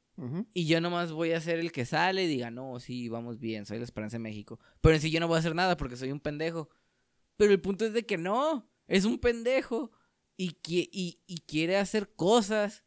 [0.52, 3.66] Y yo nomás voy a ser el que sale y diga, no, sí, vamos bien,
[3.66, 4.60] soy la esperanza de México.
[4.80, 6.68] Pero en sí yo no voy a hacer nada porque soy un pendejo.
[7.36, 9.90] Pero el punto es de que no, es un pendejo
[10.36, 12.84] y, qui- y, y quiere hacer cosas.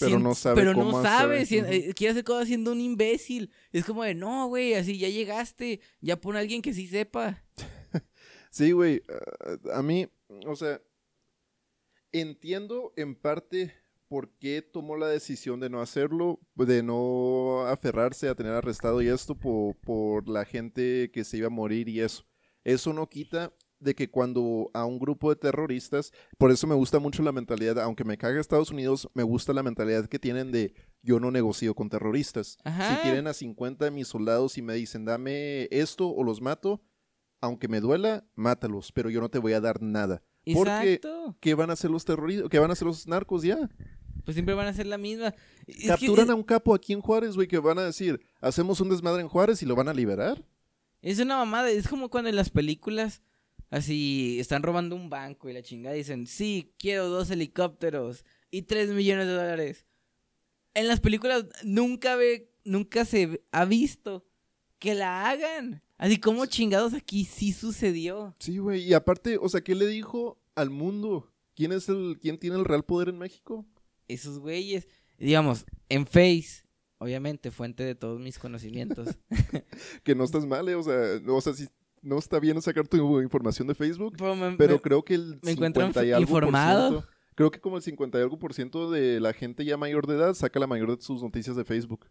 [0.00, 1.62] Pero no sabe Pero cómo no sabe, hacer.
[1.62, 1.72] Ujú.
[1.72, 3.52] eh, quiere hacer cosas siendo un imbécil.
[3.70, 7.40] Es como de, no, güey, así ya llegaste, ya pon a alguien que sí sepa.
[8.50, 9.02] Sí, güey.
[9.08, 10.08] ah, a mí,
[10.46, 10.80] o sea,
[12.14, 13.74] entiendo en parte
[14.08, 19.08] por qué tomó la decisión de no hacerlo, de no aferrarse a tener arrestado y
[19.08, 22.24] esto por, por la gente que se iba a morir y eso.
[22.62, 27.00] Eso no quita de que cuando a un grupo de terroristas, por eso me gusta
[27.00, 30.72] mucho la mentalidad, aunque me caga Estados Unidos, me gusta la mentalidad que tienen de
[31.02, 32.56] yo no negocio con terroristas.
[32.64, 32.94] Ajá.
[32.94, 36.80] Si tienen a 50 de mis soldados y me dicen dame esto o los mato,
[37.40, 40.22] aunque me duela, mátalos, pero yo no te voy a dar nada.
[40.52, 41.36] Porque, Exacto.
[41.40, 42.50] ¿qué van a hacer los terroristas?
[42.50, 43.70] ¿Qué van a hacer los narcos ya?
[44.24, 45.34] Pues siempre van a ser la misma.
[45.66, 48.88] Es Capturan a un capo aquí en Juárez, güey, que van a decir, hacemos un
[48.88, 50.44] desmadre en Juárez y lo van a liberar.
[51.02, 53.22] Es una mamada, es como cuando en las películas
[53.70, 58.90] así están robando un banco y la chingada dicen, sí, quiero dos helicópteros y tres
[58.90, 59.86] millones de dólares.
[60.72, 64.24] En las películas nunca ve, nunca se ha visto
[64.78, 65.82] que la hagan.
[66.04, 68.34] Así como chingados aquí sí sucedió.
[68.38, 71.32] Sí, güey, y aparte, o sea, ¿qué le dijo al mundo?
[71.54, 73.64] ¿Quién es el, quién tiene el real poder en México?
[74.08, 74.86] Esos güeyes,
[75.18, 76.64] digamos, en Face,
[76.98, 79.08] obviamente, fuente de todos mis conocimientos.
[80.04, 80.94] Que no estás mal, eh, o sea,
[81.26, 81.68] o sea, si
[82.02, 85.38] no está bien sacar tu información de Facebook, Pero me- pero me- creo que el
[85.42, 86.88] me encuentran 50 y algo por informado.
[86.90, 90.06] ciento- creo que como el 50 y algo por ciento de la gente ya mayor
[90.06, 92.06] de edad saca la mayor de sus noticias de Facebook,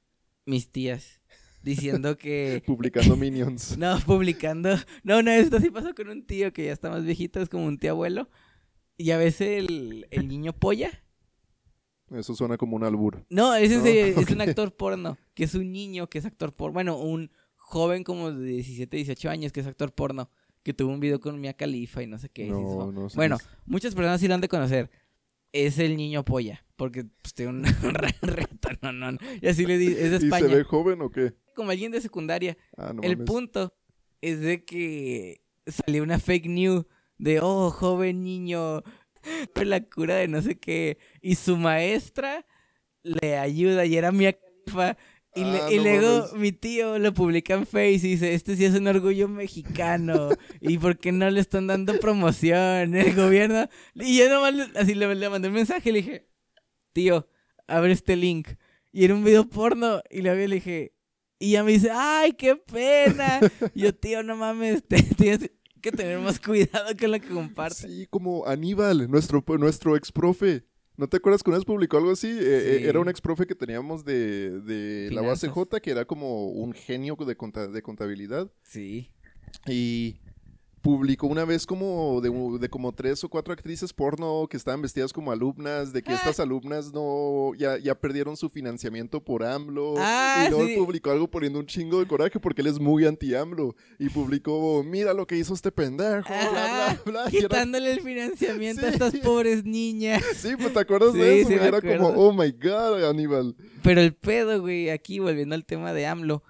[0.46, 1.22] mis tías
[1.64, 3.78] diciendo que publicando minions.
[3.78, 4.76] No, publicando.
[5.04, 7.66] No, no, esto sí pasó con un tío que ya está más viejito, es como
[7.66, 8.30] un tío abuelo.
[8.98, 10.92] Y a veces el, el niño polla.
[12.12, 13.26] Eso suena como un albur.
[13.30, 16.54] No, ese No, es, es un actor porno, que es un niño que es actor
[16.54, 16.74] porno.
[16.74, 20.30] Bueno, un joven como de 17, 18 años que es actor porno,
[20.62, 22.46] que tuvo un video con Mia Khalifa y no sé qué.
[22.48, 24.92] No, no sé bueno, qué muchas personas sí lo han de conocer.
[25.52, 29.18] Es el niño polla, porque pues, tiene un re- reto, no, no, no.
[29.42, 31.34] Y así le dice, es de ¿Y se ve joven o qué?
[31.54, 32.58] Como alguien de secundaria.
[32.78, 33.28] Ah, no el mames.
[33.28, 33.74] punto
[34.22, 36.86] es de que salió una fake news
[37.18, 38.84] de, oh, joven niño,
[39.64, 40.98] la cura de no sé qué.
[41.22, 42.46] Y su maestra
[43.04, 44.98] le ayuda y era Mia Khalifa.
[45.36, 46.34] Y, le- Ah, y no luego mames.
[46.34, 50.30] mi tío lo publica en Face y dice, este sí es un orgullo mexicano.
[50.62, 53.68] ¿Y por qué no le están dando promoción el gobierno?
[53.96, 56.28] Y yo nomás le- así le, le mandé un mensaje y le dije,
[56.94, 57.28] tío,
[57.68, 58.48] abre este link.
[58.92, 60.94] Y era un video porno y le le dije,
[61.40, 63.40] y ya me dice, ay, qué pena.
[63.74, 67.80] Y yo, tío, no mames, te- tienes que tener más cuidado con lo que compartes.
[67.80, 70.64] Sí, como Aníbal, nuestro, nuestro ex profe.
[70.96, 72.28] ¿No te acuerdas que una vez publicó algo así?
[72.30, 72.34] Eh,
[72.80, 72.84] Sí.
[72.86, 75.50] eh, era un ex profe que teníamos de, de la Finanzas.
[75.56, 78.52] UACJ, que era como un genio de, conta- de contabilidad.
[78.62, 79.12] Sí.
[79.68, 80.20] Y
[80.84, 85.32] publicó una vez como de, como tres o cuatro actrices porno que estaban vestidas como
[85.32, 86.16] alumnas, de que Ah.
[86.16, 89.94] estas alumnas no ya, ya perdieron su financiamiento por AMLO.
[89.98, 90.76] Ah, y luego sí.
[90.76, 93.76] publicó algo poniendo un chingo de coraje porque él es muy anti-AMLO.
[93.98, 97.22] Y publicó, mira lo que hizo este pendejo, bla, bla, bla.
[97.22, 100.22] Era- Quitándole el financiamiento a estas pobres niñas.
[100.36, 101.52] Sí, pues te acuerdas Sí, de eso.
[101.52, 103.56] era como, oh my god, Aníbal.
[103.84, 106.44] Pero el pedo, güey, aquí volviendo al tema de AMLO.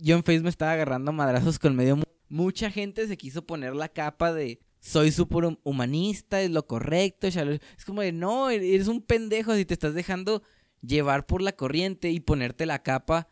[0.00, 1.94] Yo en Facebook me estaba agarrando madrazos con medio.
[1.96, 2.02] mu-
[2.32, 7.28] Mucha gente se quiso poner la capa de soy súper hum- humanista, es lo correcto.
[7.28, 7.58] shalala".
[7.76, 10.42] Es como de no, e-, eres un pendejo si te estás dejando
[10.80, 13.28] llevar por la corriente y ponerte la capa,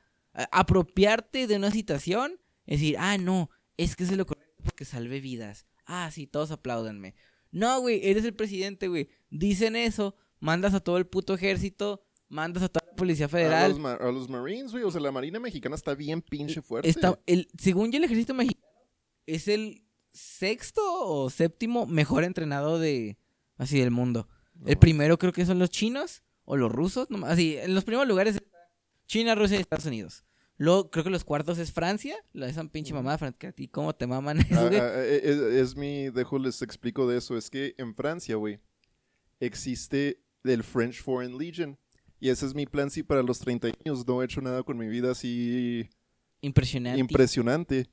[0.53, 5.21] apropiarte de una situación, es decir, ah, no, es que es lo correcto porque salve
[5.21, 5.67] vidas.
[5.87, 7.15] Ah, sí, todos apláudanme.
[7.51, 9.09] No, güey, eres el presidente, güey.
[9.31, 13.73] Dicen eso, mandas a todo el puto ejército, mandas a toda la policía A federal.
[13.77, 14.85] los, a los Marines, güey.
[14.85, 16.89] O sea, la Marina Mexicana está bien pinche fuerte.
[16.89, 18.70] Está, el, según yo, el ejército mexicano
[19.35, 23.19] es el sexto o séptimo mejor entrenado de
[23.57, 24.29] así del mundo.
[24.67, 27.09] El primero creo que son los chinos o los rusos.
[27.11, 28.49] no- así, en los primeros lugares está
[29.07, 30.25] China, Rusia y Estados Unidos.
[30.57, 32.17] Luego, creo que los cuartos es Francia.
[32.35, 34.79] La esa pinche mamá, Fran- que a ti cómo te maman eso, Ah, güey?
[34.81, 37.37] ah, eh, es, es mi, dejo les explico de eso.
[37.39, 38.61] Es que en Francia, güey,
[39.39, 41.79] existe el French Foreign Legion.
[42.19, 44.07] Y ese es mi plan, sí, para los 30 años.
[44.07, 45.89] No he hecho nada con mi vida así
[46.43, 47.01] Impresionante.
[47.01, 47.87] impresionante.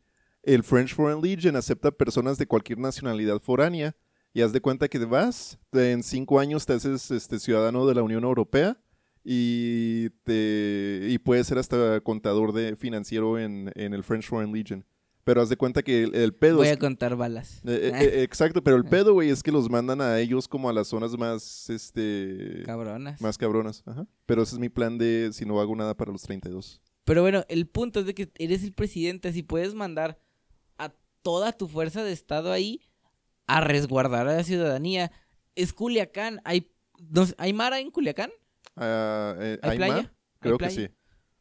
[0.44, 3.96] El French Foreign Legion acepta personas de cualquier nacionalidad foránea.
[4.34, 8.04] Y haz de cuenta que vas, en cinco años te haces este, ciudadano de la
[8.04, 8.78] Unión Europea
[9.24, 14.86] y, te, y puedes ser hasta contador de financiero en, en el French Foreign Legion.
[15.24, 17.62] Pero haz de cuenta que el, el pedo Voy es a contar balas.
[17.66, 20.70] eh, eh, eh, exacto, pero el pedo, güey, es que los mandan a ellos como
[20.70, 22.64] a las zonas más, este...
[22.66, 23.20] Cabronas.
[23.20, 24.08] Más cabronas, ajá.
[24.26, 26.82] Pero ese es mi plan de si no hago nada para los 32.
[27.04, 30.18] Pero bueno, el punto es de que eres el presidente, si puedes mandar
[31.28, 32.80] toda tu fuerza de estado ahí
[33.48, 35.12] a resguardar a la ciudadanía.
[35.56, 36.72] Es Culiacán, hay,
[37.10, 38.32] no ¿hay Mara en Culiacán?
[38.80, 40.14] Eh, ¿Hay ¿hay playa?
[40.40, 40.90] Creo que sí.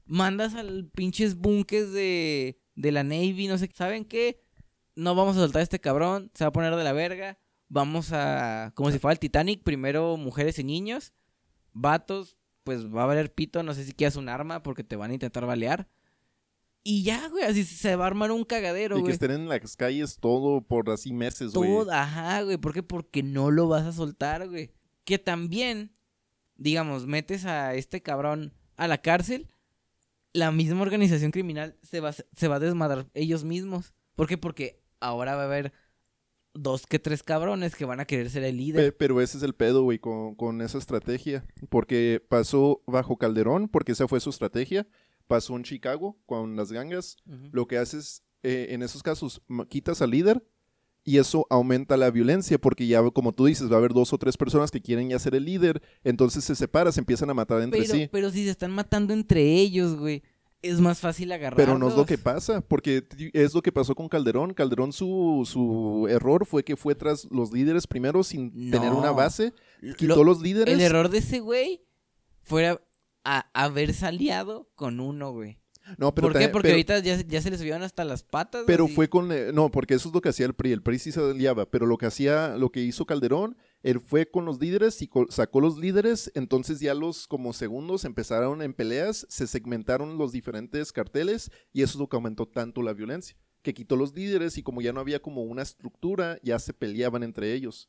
[0.05, 4.43] Mandas al pinches bunkers de, de la Navy, no sé, ¿saben qué?
[4.97, 7.39] No vamos a soltar a este cabrón, se va a poner de la verga.
[7.69, 11.13] Vamos a, como si fuera el Titanic, primero mujeres y niños,
[11.73, 15.13] vatos, pues va a valer pito, no sé si quieras un arma porque te van
[15.13, 15.89] a intentar balear.
[16.89, 19.13] Y ya, güey, así se va a armar un cagadero, Y que güey.
[19.15, 21.69] estén en las calles todo por así meses, güey.
[21.69, 22.59] Todo, ajá, güey.
[22.59, 22.83] ¿Por qué?
[22.85, 24.71] Porque no lo vas a soltar, güey.
[25.05, 25.97] Que también,
[26.57, 29.49] digamos, metes a este cabrón a la cárcel,
[30.33, 33.93] la misma organización criminal se va, a- se va a desmadrar ellos mismos.
[34.15, 34.39] ¿Por qué?
[34.39, 35.73] Porque ahora va a haber
[36.55, 38.97] dos que tres cabrones que van a querer ser el líder.
[38.97, 41.45] pero ese es el pedo, güey, con, con esa estrategia.
[41.69, 44.87] Porque pasó bajo Calderón, porque esa fue su estrategia.
[45.27, 47.17] Pasó en Chicago con las gangas.
[47.53, 50.45] Lo que haces eh, en esos casos, quitas al líder
[51.03, 54.19] y eso aumenta la violencia porque ya, como tú dices, va a haber dos o
[54.19, 55.83] tres personas que quieren ya ser el líder.
[56.05, 58.09] Entonces se separan, se empiezan a matar entre Pero, sí.
[58.11, 60.23] pero si se están matando entre ellos, güey,
[60.63, 61.65] es más fácil agarrarlos.
[61.65, 64.53] Pero no es lo que pasa, porque es lo que pasó con Calderón.
[64.55, 69.53] Calderón su, su error fue que fue tras los líderes primero sin tener una base.
[69.81, 70.75] Lo- Quitó los líderes.
[70.75, 71.83] El error de ese güey
[72.43, 72.81] fuera
[73.27, 75.59] a haberse aliado con uno, güey.
[75.99, 76.49] No, pero ¿Por qué?
[76.49, 78.65] Porque pero- ahorita ya, ya se le subieron hasta las patas.
[78.67, 78.95] Pero así.
[78.95, 79.31] fue con...
[79.31, 80.73] eh, no, porque eso es lo que hacía el PRI.
[80.73, 84.29] El PRI sí se aliaba, pero lo que hacía, lo que hizo Calderón, él fue
[84.29, 89.27] con los líderes y sacó los líderes, entonces ya los como segundos empezaron en peleas,
[89.31, 93.37] se segmentaron los diferentes carteles y eso es lo que aumentó tanto la violencia.
[93.63, 97.23] Que quitó los líderes y como ya no había como una estructura, ya se peleaban
[97.23, 97.89] entre ellos.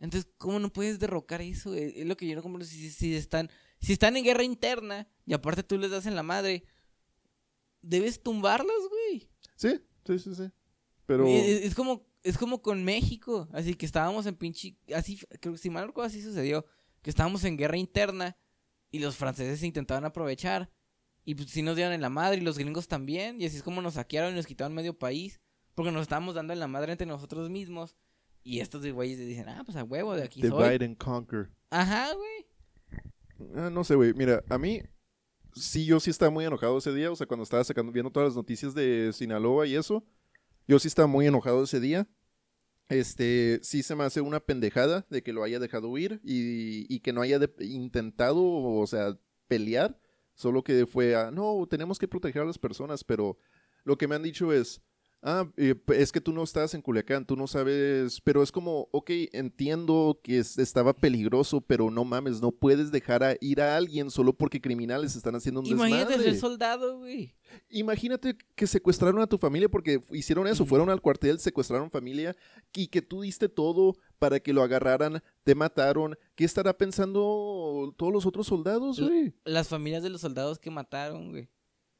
[0.00, 1.70] Entonces, ¿cómo no puedes derrocar eso?
[1.70, 2.00] güey?
[2.00, 2.66] Es lo que yo no comprendo.
[2.66, 6.22] Si, si están, si están en guerra interna y aparte tú les das en la
[6.22, 6.64] madre,
[7.82, 9.30] debes tumbarlos, güey.
[9.56, 10.50] Sí, sí, sí, sí.
[11.06, 11.26] Pero...
[11.26, 13.48] Es, es como, es como con México.
[13.52, 14.76] Así que estábamos en pinche.
[14.94, 16.66] Así, creo que si mal no recuerdo, así sucedió.
[17.02, 18.36] Que estábamos en guerra interna
[18.90, 20.70] y los franceses se intentaban aprovechar.
[21.24, 23.40] Y pues sí nos dieron en la madre y los gringos también.
[23.40, 25.40] Y así es como nos saquearon y nos quitaron medio país.
[25.74, 27.96] Porque nos estábamos dando en la madre entre nosotros mismos.
[28.42, 30.50] Y estos güeyes dicen, ah, pues a huevo, de aquí soy.
[30.50, 31.50] Divide and conquer.
[31.70, 32.37] Ajá, güey.
[33.54, 34.14] Ah, no sé, güey.
[34.14, 34.82] Mira, a mí
[35.54, 37.10] sí, yo sí estaba muy enojado ese día.
[37.10, 40.04] O sea, cuando estaba sacando, viendo todas las noticias de Sinaloa y eso,
[40.66, 42.08] yo sí estaba muy enojado ese día.
[42.88, 47.00] Este, sí se me hace una pendejada de que lo haya dejado huir y, y
[47.00, 50.00] que no haya intentado, o sea, pelear.
[50.34, 53.38] Solo que fue a, no, tenemos que proteger a las personas, pero
[53.84, 54.80] lo que me han dicho es,
[55.22, 58.88] ah, eh, es que tú no estás en Culiacán, tú no sabes, pero es como,
[58.92, 63.76] ok, entiendo que es- estaba peligroso, pero no mames, no puedes dejar a ir a
[63.76, 66.30] alguien solo porque criminales están haciendo un Imagínate desmadre.
[66.30, 67.34] ser soldado, güey.
[67.70, 72.36] Imagínate que secuestraron a tu familia porque hicieron eso, fueron al cuartel, secuestraron familia
[72.74, 76.16] y que tú diste todo para que lo agarraran, te mataron.
[76.34, 79.34] ¿Qué estará pensando todos los otros soldados, güey?
[79.44, 81.48] Las familias de los soldados que mataron, güey.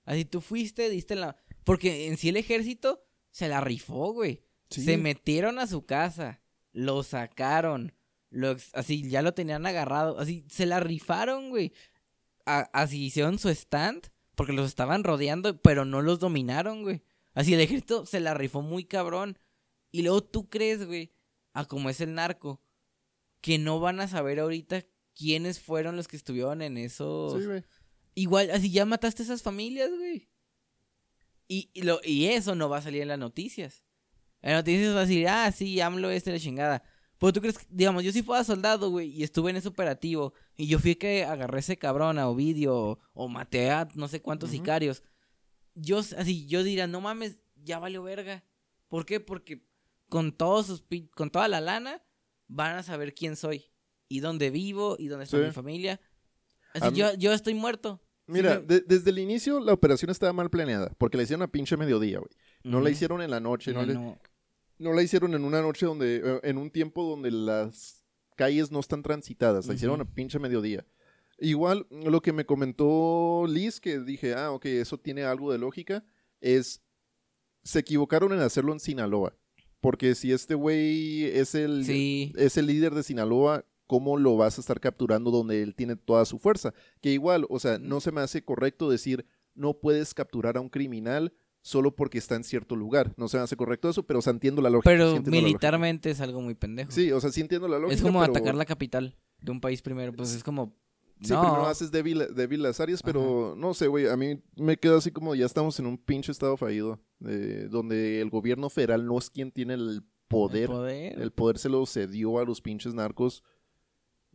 [0.04, 1.36] Así tú fuiste, diste la...
[1.64, 4.42] Porque en sí el ejército se la rifó, güey.
[4.70, 4.82] Sí.
[4.84, 6.40] Se metieron a su casa,
[6.72, 7.92] lo sacaron,
[8.30, 11.72] lo así ya lo tenían agarrado, así se la rifaron, güey.
[12.46, 17.02] A- así hicieron su stand porque los estaban rodeando, pero no los dominaron, güey.
[17.34, 19.38] Así el ejército se la rifó muy cabrón.
[19.90, 21.12] Y luego tú crees, güey,
[21.54, 22.60] a como es el narco,
[23.40, 27.64] que no van a saber ahorita quiénes fueron los que estuvieron en esos Sí, güey.
[28.14, 30.28] Igual, así ya mataste a esas familias, güey.
[31.48, 33.82] Y, y lo, y eso no va a salir en las noticias.
[34.42, 36.82] En las noticias va a decir, ah, sí, AMLO este la chingada.
[37.18, 40.34] Pero tú crees que, digamos, yo sí fuera soldado, güey, y estuve en ese operativo,
[40.56, 44.22] y yo fui que agarré ese cabrón a Ovidio, o, o maté a no sé
[44.22, 45.02] cuántos sicarios.
[45.74, 48.44] Yo, así, yo diría, no mames, ya valió verga.
[48.86, 49.18] ¿Por qué?
[49.18, 49.66] Porque
[50.08, 50.84] con todos sus,
[51.16, 52.02] con toda la lana,
[52.46, 53.64] van a saber quién soy,
[54.08, 55.42] y dónde vivo, y dónde está Sí.
[55.44, 56.00] mi familia.
[56.74, 58.00] A Así, mí- yo, yo estoy muerto.
[58.28, 61.76] Mira, de- desde el inicio la operación estaba mal planeada, porque la hicieron a pinche
[61.76, 62.30] mediodía, güey.
[62.62, 64.18] No la hicieron en la noche, no, No, le- no.
[64.78, 68.04] no la hicieron en una noche donde, eh, en un tiempo donde las
[68.36, 70.86] calles no están transitadas, la hicieron a pinche mediodía.
[71.40, 76.04] Igual, lo que me comentó Liz, que dije, ah, ok, eso tiene algo de lógica,
[76.40, 76.82] es,
[77.62, 79.34] se equivocaron en hacerlo en Sinaloa.
[79.80, 82.32] Porque si este güey es el, Sí.
[82.36, 86.24] es el líder de Sinaloa, ¿cómo lo vas a estar capturando donde él tiene toda
[86.24, 86.72] su fuerza?
[87.00, 89.26] Que igual, o sea, no se me hace correcto decir,
[89.56, 93.12] no puedes capturar a un criminal solo porque está en cierto lugar.
[93.16, 94.90] No se me hace correcto eso, pero o sea, entiendo la lógica.
[94.90, 95.46] sí Pero entiendo la lógica.
[95.48, 96.92] militarmente es algo muy pendejo.
[96.92, 97.96] Sí, o sea, sí entiendo la lógica.
[97.96, 100.12] es como pero- atacar la capital de un país primero.
[100.12, 100.76] Pues es como.
[101.20, 101.40] Sí, no.
[101.42, 105.10] primero haces débil, débil las áreas, pero no sé, güey, a mí me queda así
[105.10, 109.28] como ya estamos en un pinche estado fallido, eh, donde el gobierno federal no es
[109.28, 111.20] quien tiene el El poder, poder.
[111.20, 113.42] el poder se lo cedió a los pinches narcos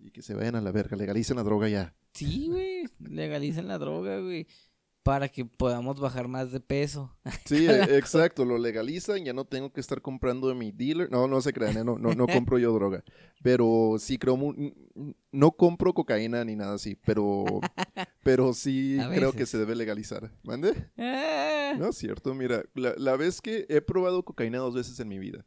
[0.04, 1.96] y que se vayan a la verga, legalicen la droga ya.
[2.14, 2.84] Sí, güey.
[3.00, 4.48] Legalicen la droga, güey.
[5.02, 7.16] Para que podamos bajar más de peso.
[7.46, 11.12] Sí, eh, exacto, lo legalizan, ya no tengo que estar comprando de mi dealer.
[11.12, 13.04] No, no se crean, eh, no, no, no compro yo droga.
[13.42, 14.38] Pero sí creo,
[15.32, 17.44] no compro cocaína ni nada así, pero,
[18.24, 20.32] pero sí creo que se debe legalizar.
[20.44, 20.90] ¿Mande?
[20.98, 21.76] Ah.
[21.78, 25.20] No es cierto, mira, la, la vez que he probado cocaína dos veces en mi
[25.20, 25.46] vida.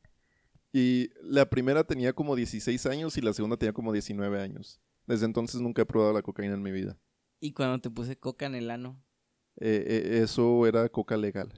[0.78, 4.78] Y la primera tenía como 16 años y la segunda tenía como 19 años.
[5.06, 6.98] Desde entonces nunca he probado la cocaína en mi vida.
[7.40, 9.02] Y cuando te puse coca en el ano.
[9.56, 11.50] Eh, eh, eso era coca legal.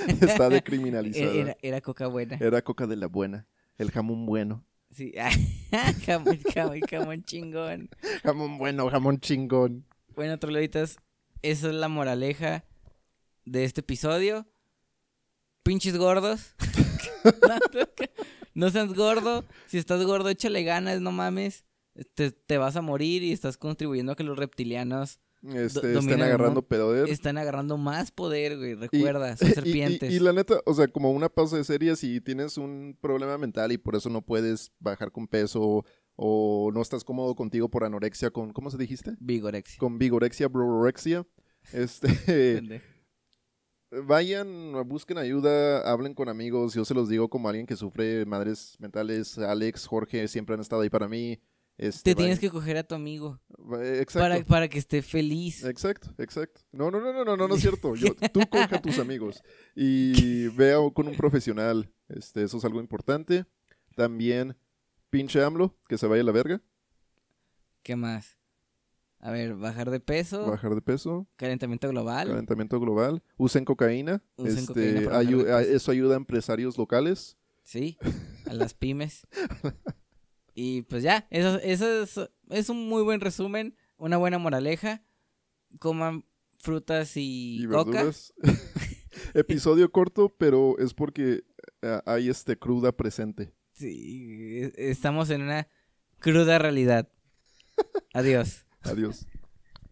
[0.22, 1.30] Está decriminalizada.
[1.30, 2.38] Era, era coca buena.
[2.40, 3.46] Era coca de la buena.
[3.76, 4.64] El jamón bueno.
[4.92, 5.12] Sí.
[6.06, 7.90] jamón, jamón, jamón chingón.
[8.22, 9.84] Jamón bueno, jamón chingón.
[10.16, 10.96] Bueno, trololitas,
[11.42, 12.64] esa es la moraleja
[13.44, 14.46] de este episodio.
[15.64, 16.54] Pinches gordos.
[18.58, 19.44] No seas gordo.
[19.66, 21.64] Si estás gordo, échale ganas, no mames.
[22.14, 26.62] Te, te vas a morir y estás contribuyendo a que los reptilianos Este, están agarrando
[26.62, 27.08] poder.
[27.08, 28.72] están agarrando más poder, güey.
[28.72, 30.12] Y- Recuerda, son y- y- serpientes.
[30.12, 33.72] Y, la neta, o sea, como una pausa de serie, si tienes un problema mental
[33.72, 35.84] y por eso no puedes bajar con peso
[36.14, 39.14] o no estás cómodo contigo por anorexia, con, ¿cómo se dijiste?
[39.20, 39.78] Vigorexia.
[39.78, 41.26] Con vigorexia, brorexia.
[41.72, 42.82] Este.
[43.90, 46.74] vayan, busquen ayuda, hablen con amigos.
[46.74, 49.38] Yo se los digo como alguien que sufre madres mentales.
[49.38, 51.40] Alex, Jorge, siempre han estado ahí para mí.
[51.76, 54.18] Este, Te tienes que coger a tu amigo va- Exacto.
[54.18, 55.62] para, para que esté feliz.
[55.64, 56.62] Exacto, exacto.
[56.72, 57.94] No, no, no, no, no, no, no es cierto.
[57.94, 59.40] Yo, tú coge a tus amigos
[59.76, 61.88] y vea con un profesional.
[62.08, 63.44] Este, eso es algo importante.
[63.94, 64.56] También,
[65.08, 66.60] pinche AMLO, que se vaya a la verga,
[67.84, 68.37] ¿Qué más?
[69.20, 72.28] A ver, bajar de peso, bajar de peso, calentamiento global.
[72.28, 74.22] calentamiento global, usen cocaína.
[74.36, 77.36] Usen este, cocaína ayu- eso ayuda a empresarios locales.
[77.64, 77.98] Sí,
[78.46, 79.26] a las pymes.
[80.60, 82.18] Y pues ya, eso, eso es,
[82.50, 85.04] es un muy buen resumen, una buena moraleja.
[85.78, 86.24] Coman
[86.58, 87.90] frutas y, y coca.
[87.92, 88.34] verduras.
[89.34, 91.44] Episodio corto, pero es porque
[91.82, 93.54] eh, hay este cruda presente.
[93.70, 95.68] Sí, e- estamos en una
[96.18, 97.08] cruda realidad.
[98.12, 98.66] Adiós.
[98.90, 99.26] Adiós.